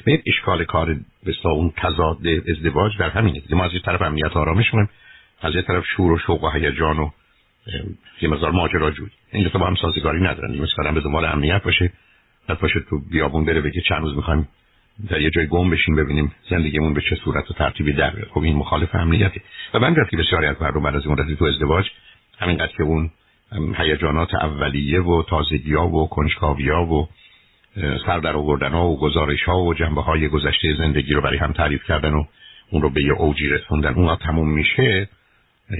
ببینید 0.00 0.22
اشکال 0.26 0.64
کار 0.64 0.96
بسا 1.26 1.50
اون 1.50 1.72
تضاد 1.76 2.18
ازدواج 2.48 2.98
در 2.98 3.10
همینه. 3.10 3.42
ما 3.50 3.64
از 3.64 3.70
طرف 3.84 4.02
امنیت 4.02 4.36
و 4.36 4.38
آرامش 4.38 4.70
کنیم 4.70 4.90
از 5.42 5.54
یه 5.54 5.62
طرف 5.62 5.84
شور 5.96 6.12
و 6.12 6.18
شوق 6.18 6.44
و 6.44 6.50
هیجان 6.50 6.98
و 6.98 7.10
یه 8.22 8.28
مقدار 8.28 8.50
ماجراجویی 8.50 9.10
این 9.32 9.48
دو 9.48 9.58
با 9.58 9.66
هم 9.66 9.74
سازگاری 9.74 10.20
ندارن. 10.20 10.54
مثلا 10.58 10.92
به 10.92 11.00
دنبال 11.00 11.24
امنیت 11.24 11.62
باشه. 11.62 11.92
بعد 12.48 12.60
باشه 12.60 12.80
تو 12.90 12.98
بیابون 13.10 13.44
بره 13.44 13.60
بگه 13.60 13.80
چند 13.88 14.02
روز 14.02 14.16
می‌خوایم 14.16 14.48
در 15.08 15.20
یه 15.20 15.30
جای 15.30 15.46
گم 15.46 15.70
بشیم 15.70 15.96
ببینیم 15.96 16.32
زندگیمون 16.50 16.94
به 16.94 17.00
چه 17.00 17.16
صورت 17.24 17.50
و 17.50 17.54
ترتیبی 17.54 17.92
در 17.92 18.10
بیاد 18.10 18.28
خب 18.28 18.40
این 18.40 18.56
مخالف 18.56 18.94
امنیته. 18.94 19.40
و 19.74 19.78
من 19.78 19.94
که 20.10 20.16
بسیاری 20.16 20.46
از 20.46 20.62
مردم 20.62 20.82
بعد 20.82 20.96
از 20.96 21.06
مدتی 21.06 21.36
تو 21.36 21.44
ازدواج 21.44 21.84
همینقدر 22.38 22.72
که 22.76 22.82
اون 22.82 23.10
هیجانات 23.76 24.34
اولیه 24.34 25.00
و 25.00 25.22
تازگی 25.22 25.74
ها 25.74 25.88
و 25.88 26.08
کنجکاوی 26.08 26.68
ها 26.68 26.86
و 26.86 27.08
سر 28.06 28.18
در 28.18 28.36
آوردن 28.36 28.72
ها 28.72 28.88
و 28.88 28.98
گزارش 28.98 29.42
ها 29.42 29.58
و 29.58 29.74
جنبه 29.74 30.02
های 30.02 30.28
گذشته 30.28 30.74
زندگی 30.78 31.12
رو 31.12 31.22
برای 31.22 31.38
هم 31.38 31.52
تعریف 31.52 31.84
کردن 31.84 32.12
و 32.12 32.24
اون 32.70 32.82
رو 32.82 32.90
به 32.90 33.04
یه 33.04 33.12
اوجی 33.12 33.48
رسوندن 33.48 33.94
اون 33.94 34.16
تموم 34.16 34.50
میشه 34.50 35.08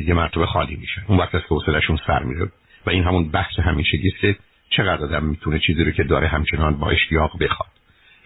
یه 0.06 0.14
مرتبه 0.14 0.46
خالی 0.46 0.76
میشه. 0.76 1.02
اون 1.06 1.18
وقت 1.18 1.34
است 1.34 1.48
که 1.48 1.54
حوصله‌شون 1.54 1.98
سر 2.06 2.22
میره. 2.22 2.48
و 2.86 2.90
این 2.90 3.04
همون 3.04 3.30
بحث 3.30 3.58
است 3.58 4.20
که 4.20 4.36
چقدر 4.70 5.04
آدم 5.04 5.24
می‌تونه 5.24 5.58
چیزی 5.58 5.84
رو 5.84 5.90
که 5.90 6.02
داره 6.02 6.28
همچنان 6.28 6.76
با 6.76 6.90
اشتیاق 6.90 7.42
بخواد. 7.42 7.70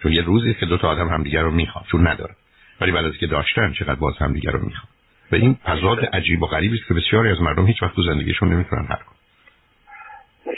چون 0.03 0.11
یه 0.11 0.21
روزی 0.21 0.53
که 0.53 0.65
دو 0.65 0.77
تا 0.77 0.87
آدم 0.89 1.07
همدیگه 1.07 1.41
رو 1.41 1.51
می‌خواد 1.51 1.85
چون 1.91 2.07
نداره. 2.07 2.35
ولی 2.81 2.91
بعد 2.91 3.05
از 3.05 3.17
که 3.19 3.27
داشتن 3.27 3.73
چقدر 3.73 3.95
باز 3.95 4.17
همدیگه 4.17 4.51
رو 4.51 4.59
می‌خواد 4.59 4.89
و 5.31 5.35
این 5.35 5.57
تضاد 5.65 6.05
عجیب 6.05 6.43
و 6.43 6.45
غریبی 6.45 6.75
است 6.75 6.87
که 6.87 6.93
بسیاری 6.93 7.29
از 7.29 7.41
مردم 7.41 7.65
هیچ 7.65 7.83
وقت 7.83 7.95
تو 7.95 8.01
زندگیشون 8.01 8.53
نمی‌تونن 8.53 8.81
حل 8.81 8.95
کنن. 8.95 9.15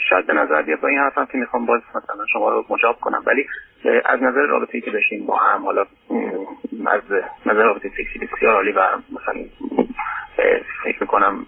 شاید 0.08 0.26
به 0.26 0.32
نظر 0.32 0.62
بیاد 0.62 0.80
با 0.80 0.88
این 0.88 0.98
حرفم 0.98 1.26
که 1.32 1.38
می‌خوام 1.38 1.66
باز 1.66 1.80
مثلا 1.90 2.26
شما 2.32 2.48
رو 2.48 2.64
مجاب 2.70 3.00
کنم. 3.00 3.22
ولی 3.26 3.46
از 4.06 4.22
نظر 4.22 4.40
رابطه 4.40 4.80
که 4.80 4.90
داشتیم 4.90 5.26
با 5.26 5.36
هم 5.36 5.64
حالا 5.64 5.80
از 6.86 7.02
نظر 7.46 7.62
رابطه 7.62 7.88
سکسی 7.88 8.26
بسیار 8.26 8.54
عالی 8.54 8.72
و 8.72 8.80
مثلا 9.12 9.44
فکر 10.84 10.96
می‌کنم 11.00 11.46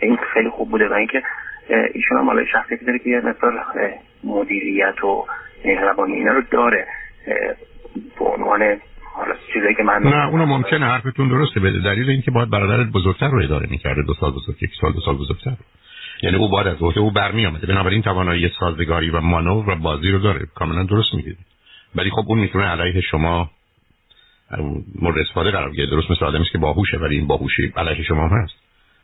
این 0.00 0.18
خیلی 0.34 0.50
خوب 0.50 0.70
بوده 0.70 0.88
و 0.88 0.92
اینکه 0.92 1.22
ایشون 1.94 2.18
هم 2.18 2.26
حالا 2.26 2.44
شخصیتی 2.44 2.84
داره 2.84 2.98
که 2.98 3.10
یه 3.10 3.20
مقدار 3.20 3.64
مدیریت 4.24 5.04
و 5.04 5.26
مهربانی 5.64 6.12
اینا 6.12 6.32
رو 6.32 6.42
داره. 6.50 6.86
به 8.18 8.24
عنوان 8.24 8.60
حالا 9.14 9.34
چیزایی 9.52 9.74
که 9.74 9.82
من 9.82 10.02
نه 10.02 10.28
اونو 10.28 10.46
ممکنه 10.46 10.86
حرفتون 10.86 11.28
درسته 11.28 11.60
به 11.60 11.70
دلیل 11.70 12.10
اینکه 12.10 12.30
باید 12.30 12.50
برادرت 12.50 12.86
بزرگتر 12.86 13.28
رو 13.28 13.44
اداره 13.44 13.66
می‌کرده 13.70 14.02
دو 14.02 14.14
سال 14.14 14.30
بزرگ 14.30 14.62
یک 14.62 14.70
سال 14.80 14.92
دو 14.92 15.00
سال 15.00 15.16
بزرگتر. 15.16 15.56
یعنی 16.22 16.36
او 16.36 16.48
باید 16.48 16.66
از 16.66 16.82
عهده 16.82 17.00
او 17.00 17.10
برمی 17.10 17.46
آمده 17.46 17.66
بنابراین 17.66 18.02
توانایی 18.02 18.50
سازگاری 18.60 19.10
و 19.10 19.20
مانور 19.20 19.70
و 19.70 19.76
بازی 19.76 20.10
رو 20.10 20.18
داره. 20.18 20.46
کاملا 20.54 20.82
درست 20.82 21.14
میگید. 21.14 21.38
ولی 21.94 22.10
خب 22.10 22.24
اون 22.26 22.38
می‌تونه 22.38 22.64
علیه 22.64 23.00
شما 23.00 23.50
مورد 25.00 25.18
استفاده 25.18 25.50
قرار 25.50 25.70
بگیره. 25.70 25.86
درست 25.86 26.10
مثل 26.10 26.24
آدمی 26.24 26.44
که 26.44 26.58
باهوشه 26.58 26.96
ولی 26.96 27.16
این 27.16 27.26
باهوشی 27.26 27.72
علیه 27.76 28.04
شما 28.04 28.28
هم 28.28 28.36
هست. 28.36 28.54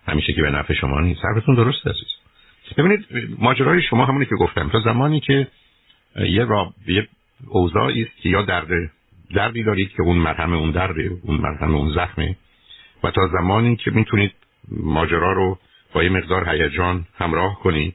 همیشه 0.09 0.33
که 0.33 0.43
به 0.43 0.51
نفع 0.51 0.75
شما 0.75 1.01
نیست. 1.01 1.25
حرفتون 1.25 1.55
درسته 1.55 1.91
عزیز. 1.91 2.09
ببینید 2.77 3.07
ماجرای 3.39 3.83
شما 3.83 4.05
همونی 4.05 4.27
که 4.27 4.35
گفتم. 4.35 4.69
تا 4.69 4.81
زمانی 4.81 5.21
که 5.21 5.47
یه 6.17 6.45
را 6.45 6.73
یه 6.87 7.09
اوضاعی 7.47 8.03
است 8.03 8.17
که 8.23 8.29
یا 8.29 8.43
درد 8.43 8.91
دردی 9.35 9.63
دارید 9.63 9.91
که 9.91 10.03
اون 10.03 10.17
مرهم 10.17 10.53
اون 10.53 10.71
درده 10.71 11.11
اون 11.23 11.37
مرهم 11.37 11.75
اون 11.75 11.91
زخمه. 11.91 12.37
و 13.05 13.11
تا 13.11 13.29
زمانی 13.29 13.77
که 13.77 13.91
می‌تونید 13.91 14.33
ماجرا 14.71 15.33
رو 15.33 15.59
با 15.93 16.05
یه 16.05 16.11
مقدار 16.11 16.49
هیجان 16.49 17.07
همراه 17.19 17.61
کنید 17.61 17.95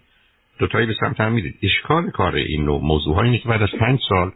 دوتایی 0.60 0.88
به 0.88 0.94
سمت 1.00 1.22
هم 1.22 1.32
میرید. 1.32 1.60
اشکال 1.64 2.10
کار 2.10 2.36
این 2.36 2.66
نوع 2.66 2.82
موضوع 2.82 3.20
اینه 3.20 3.38
که 3.38 3.50
بعد 3.50 3.62
از 3.62 3.72
پنج 3.80 4.00
سال 4.10 4.32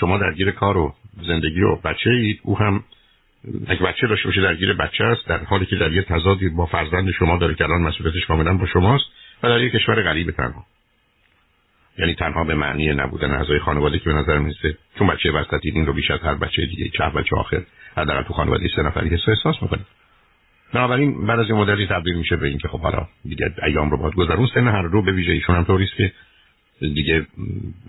شما 0.00 0.18
درگیر 0.18 0.50
کار 0.50 0.76
و 0.76 0.94
زندگی 1.22 1.62
و 1.62 1.76
بچه 1.76 2.10
اید. 2.10 2.40
او 2.42 2.58
هم 2.58 2.84
اگه 3.66 3.82
بچه 3.82 4.06
داشته 4.06 4.28
باشه 4.28 4.40
درگیر 4.40 4.72
بچه 4.72 5.04
است 5.04 5.28
در 5.28 5.44
حالی 5.44 5.66
که 5.66 5.76
در 5.76 5.92
یه 5.92 6.02
تضادی 6.02 6.48
با 6.48 6.66
فرزند 6.66 7.10
شما 7.10 7.36
داره 7.36 7.54
که 7.54 7.64
الان 7.64 7.82
مسئولیتش 7.82 8.26
کاملا 8.26 8.54
با 8.54 8.66
شماست 8.66 9.04
و 9.42 9.48
در 9.48 9.60
یک 9.60 9.72
کشور 9.72 10.02
غریب 10.02 10.30
تنها. 10.30 10.64
یعنی 11.98 12.14
تنها 12.14 12.44
به 12.44 12.54
معنی 12.54 12.94
نبودن 12.94 13.30
اعضای 13.30 13.58
خانواده 13.58 13.98
که 13.98 14.04
به 14.04 14.12
نظر 14.12 14.38
می‌رسه 14.38 14.78
چون 14.98 15.06
بچه 15.06 15.32
وسطی 15.32 15.70
این 15.70 15.86
رو 15.86 15.92
بیش 15.92 16.10
از 16.10 16.20
هر 16.20 16.34
بچه 16.34 16.66
دیگه 16.66 16.88
چه 16.88 17.04
بچه 17.04 17.36
آخر 17.36 17.62
حداقل 17.96 18.22
تو 18.22 18.34
خانواده 18.34 18.68
سه 18.76 18.82
نفری 18.82 19.08
حس 19.08 19.28
احساس 19.28 19.62
می‌کنه. 19.62 19.80
بنابراین 20.74 21.26
بعد 21.26 21.38
از 21.38 21.46
این 21.46 21.58
مدلی 21.58 21.86
تبدیل 21.86 22.16
میشه 22.16 22.36
به 22.36 22.48
اینکه 22.48 22.68
خب 22.68 22.80
حالا 22.80 23.06
دیگه 23.24 23.54
ایام 23.66 23.90
رو 23.90 23.96
باید 23.96 24.14
گذرون 24.14 24.48
سن 24.54 24.68
هر 24.68 24.82
رو 24.82 25.02
به 25.02 25.12
ویژه 25.12 25.32
ایشون 25.32 25.56
هم 25.56 25.64
طوریست 25.64 25.96
که 25.96 26.12
دیگه 26.80 27.26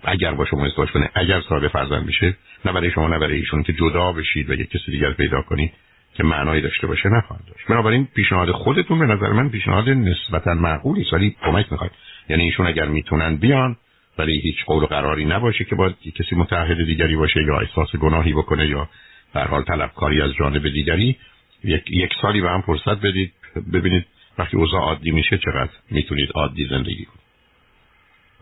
اگر 0.04 0.34
با 0.34 0.44
شما 0.44 0.66
ازدواج 0.66 0.90
کنه 0.90 1.10
اگر 1.14 1.40
صاحب 1.48 1.68
فرزند 1.68 2.06
میشه 2.06 2.36
نه 2.64 2.72
برای 2.72 2.90
شما 2.90 3.08
نه 3.08 3.18
برای 3.18 3.36
ایشون 3.36 3.62
که 3.62 3.72
جدا 3.72 4.12
بشید 4.12 4.50
و 4.50 4.54
یک 4.54 4.70
کسی 4.70 4.90
دیگر 4.90 5.12
پیدا 5.12 5.42
کنید 5.42 5.72
که 6.14 6.24
معنایی 6.24 6.62
داشته 6.62 6.86
باشه 6.86 7.08
نخواهد 7.08 7.44
داشت. 7.44 7.66
بنابراین 7.68 8.08
پیشنهاد 8.14 8.50
خودتون 8.50 8.98
به 8.98 9.06
نظر 9.06 9.32
من 9.32 9.48
پیشنهاد 9.48 9.88
نسبتا 9.88 10.54
معقولی 10.54 11.06
ولی 11.12 11.36
کمک 11.44 11.72
می‌خواد. 11.72 11.90
یعنی 12.28 12.42
ایشون 12.42 12.66
اگر 12.66 12.84
می‌تونن 12.84 13.36
بیان 13.36 13.76
ولی 14.18 14.40
هیچ 14.40 14.64
قول 14.66 14.82
و 14.82 14.86
قراری 14.86 15.24
نباشه 15.24 15.64
که 15.64 15.74
باید 15.74 15.94
کسی 16.14 16.36
متحد 16.36 16.84
دیگری 16.84 17.16
باشه 17.16 17.42
یا 17.42 17.60
احساس 17.60 17.96
گناهی 17.96 18.32
بکنه 18.32 18.68
یا 18.68 18.88
در 19.34 19.48
حال 19.48 19.62
طلبکاری 19.62 20.22
از 20.22 20.34
جانب 20.34 20.68
دیگری. 20.68 21.16
یک, 21.64 21.90
یک 21.90 22.12
سالی 22.22 22.40
به 22.40 22.50
هم 22.50 22.60
فرصت 22.60 23.00
بدید. 23.00 23.32
ببینید 23.72 24.06
وقتی 24.38 24.56
اوضاع 24.56 24.80
عادی 24.80 25.10
میشه 25.10 25.38
چقدر 25.38 25.70
می‌تونید 25.90 26.30
عادی 26.34 26.66
زندگی 26.70 27.04
کنید. 27.04 27.28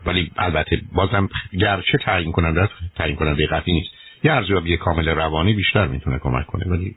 ولی 0.05 0.31
البته 0.37 0.81
بازم 0.91 1.29
گرچه 1.59 1.97
تعیین 1.97 2.31
کننده 2.31 2.69
تعیین 2.95 3.15
کننده 3.15 3.47
قطعی 3.47 3.73
نیست. 3.73 3.89
یه 4.23 4.31
ارزیابی 4.31 4.77
کامل 4.77 5.09
روانی 5.09 5.53
بیشتر 5.53 5.87
می‌تونه 5.87 6.19
کمک 6.19 6.45
کنه 6.45 6.65
ولی 6.65 6.95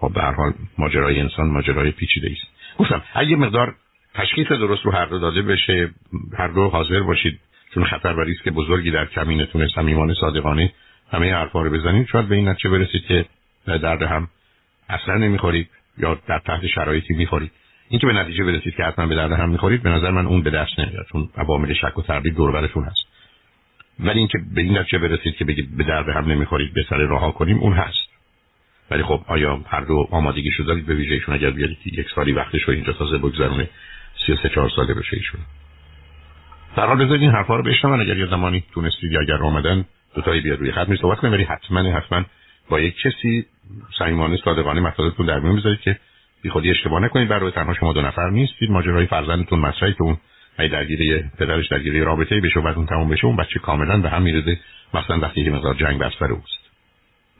خب 0.00 0.12
به 0.14 0.20
هر 0.20 0.32
حال 0.32 0.52
ماجرای 0.78 1.20
انسان 1.20 1.48
ماجرای 1.48 1.90
پیچیده 1.90 2.30
است. 2.32 2.78
گفتم 2.78 3.02
اگه 3.14 3.36
مقدار 3.36 3.74
تشخیص 4.14 4.46
درست 4.48 4.82
رو 4.84 4.92
هر 4.92 5.06
دو 5.06 5.18
داده 5.18 5.42
بشه 5.42 5.90
هر 6.38 6.48
دو 6.48 6.68
حاضر 6.68 7.00
باشید. 7.00 7.40
چون 7.74 7.84
خطر 7.84 8.24
ریسک 8.24 8.48
بزرگی 8.48 8.90
در 8.90 9.06
کمینتون 9.06 9.68
صمیمانه 9.68 10.14
صادقانه 10.14 10.72
همه 11.12 11.34
حرفا 11.34 11.62
رو 11.62 11.70
بزنید 11.70 12.06
شاید 12.06 12.28
به 12.28 12.34
این 12.34 12.48
نتیجه 12.48 12.70
برسید 12.70 13.04
که 13.04 13.24
درد 13.64 14.02
هم 14.02 14.28
اصلا 14.88 15.14
نمی‌خورید 15.14 15.68
یا 15.98 16.20
در 16.26 16.38
تحت 16.38 16.66
شرایطی 16.66 17.14
می‌خورید. 17.14 17.50
اینکه 17.88 18.06
به 18.06 18.12
نتیجه 18.12 18.44
برسید 18.44 18.74
که 18.74 18.84
حتما 18.84 19.06
به 19.06 19.14
درد 19.14 19.32
هم 19.32 19.50
می‌خورید 19.50 19.82
به 19.82 19.90
نظر 19.90 20.10
من 20.10 20.26
اون 20.26 20.42
به 20.42 20.50
دست 20.50 20.78
نمیاد 20.78 21.06
چون 21.12 21.28
عوامل 21.36 21.74
شک 21.74 21.98
و 21.98 22.02
تردید 22.02 22.34
دور 22.34 22.56
هست. 22.56 23.06
ولی 24.00 24.18
اینکه 24.18 24.38
به 24.54 24.60
این 24.60 24.78
نتیجه 24.78 24.98
برسید 24.98 25.36
که 25.36 25.44
بگید 25.44 25.76
به 25.76 25.84
درد 25.84 26.08
هم 26.08 26.30
نمی‌خورید 26.30 26.74
به 26.74 26.84
سر 26.90 26.96
راه 26.96 27.34
کنیم 27.34 27.58
اون 27.58 27.72
هست. 27.72 28.08
ولی 28.90 29.02
خب 29.02 29.24
آیا 29.26 29.60
هر 29.66 29.80
دو 29.80 30.08
شده 30.56 30.66
دارید؟ 30.66 30.86
به 30.86 30.94
ویژه 30.94 31.14
ایشون 31.14 31.34
اگر 31.34 31.50
بیارید 31.50 31.78
یک 31.84 32.06
سالی 32.14 32.32
وقتش 32.32 32.62
رو 32.62 32.74
اینجا 32.74 32.92
تازه 32.92 33.18
بگذرونه 33.18 33.68
33 34.26 34.48
4 34.48 34.70
ساله 34.76 34.94
بشه 34.94 35.16
ایشون. 35.16 35.40
در 36.78 36.94
بذارید 36.94 37.22
این 37.22 37.30
حرفا 37.30 37.56
رو 37.56 37.62
بشنون. 37.62 38.00
اگر 38.00 38.16
یه 38.16 38.26
زمانی 38.26 38.64
تونستید 38.74 39.16
اگر 39.16 39.34
اومدن 39.34 39.84
دو 40.14 40.22
تایی 40.22 40.40
بیاد 40.40 40.58
روی 40.58 40.72
خط. 40.72 40.88
می 40.88 40.98
کنیم 40.98 41.32
ولی 41.32 41.44
حتما 41.44 41.92
حتما 41.92 42.24
با 42.68 42.80
یک 42.80 42.94
کسی 43.04 43.46
صمیمانه 43.98 44.36
صادقانه 44.44 44.80
مطالبتون 44.80 45.26
در 45.26 45.38
میون 45.40 45.56
بذارید 45.56 45.80
که 45.80 45.98
بی 46.42 46.50
خودی 46.50 46.70
اشتباه 46.70 47.00
نکنید. 47.00 47.28
برای 47.28 47.50
تنها 47.50 47.74
شما 47.74 47.92
دو 47.92 48.02
نفر 48.02 48.30
نیستید. 48.30 48.70
ماجرای 48.70 49.06
فرزندتون 49.06 49.58
مسئله 49.58 49.92
که 49.92 50.02
اون 50.02 50.16
ای 50.58 50.68
درگیری 50.68 51.24
پدرش 51.38 51.68
درگیری 51.68 52.00
رابطه 52.00 52.40
بشه 52.40 52.60
و 52.60 52.62
بعد 52.62 52.76
اون 52.76 52.86
تموم 52.86 53.08
بشه 53.08 53.24
اون 53.24 53.36
بچه 53.36 53.60
کاملا 53.60 53.98
به 53.98 54.10
هم 54.10 54.22
میرزه 54.22 54.58
مثلا 54.94 55.18
وقتی 55.18 55.44
که 55.44 55.50
مقدار 55.50 55.74
جنگ 55.74 55.98
بستر 55.98 56.32
اوست. 56.32 56.70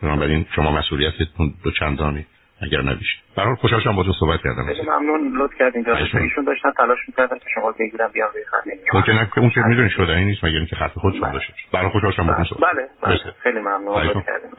بنابراین 0.02 0.46
شما 0.54 0.70
مسئولیتتون 0.72 1.54
دو 1.64 1.70
چندانی. 1.70 2.26
اگر 2.62 2.80
نبیشه. 2.80 3.18
برای 3.36 3.54
خوشحال 3.54 3.80
شدم 3.80 3.96
با 3.96 4.02
تو 4.02 4.12
صحبت 4.20 4.40
کردم. 4.40 4.66
خیلی 4.66 4.82
ممنون 4.82 5.36
لطف 5.38 5.54
کردین 5.58 5.90
ایشون 5.90 6.44
داشتن 6.44 6.70
تلاش 6.70 6.98
می‌کردن 7.08 7.38
که 7.38 7.44
شما 7.54 7.72
بگیرم 7.72 8.10
بیان 8.12 8.28
روی 8.34 8.44
خط 8.44 8.94
ممکنه 8.94 9.28
که 9.34 9.40
اون 9.40 9.50
که 9.50 9.60
می‌دونی 9.60 9.90
شده 9.90 10.12
این 10.12 10.26
نیست 10.26 10.44
مگر 10.44 10.56
اینکه 10.56 10.76
خط 10.76 10.92
خودشون 10.92 11.32
داشته 11.32 11.52
برای 11.72 11.90
خوشحال 11.90 12.12
شدم 12.12 12.26
با 12.26 12.44
تو 12.44 12.54
بله, 12.54 12.88
بله. 13.02 13.18
خیلی 13.42 13.60
ممنون 13.60 14.02
لطف 14.02 14.26
کردین. 14.26 14.50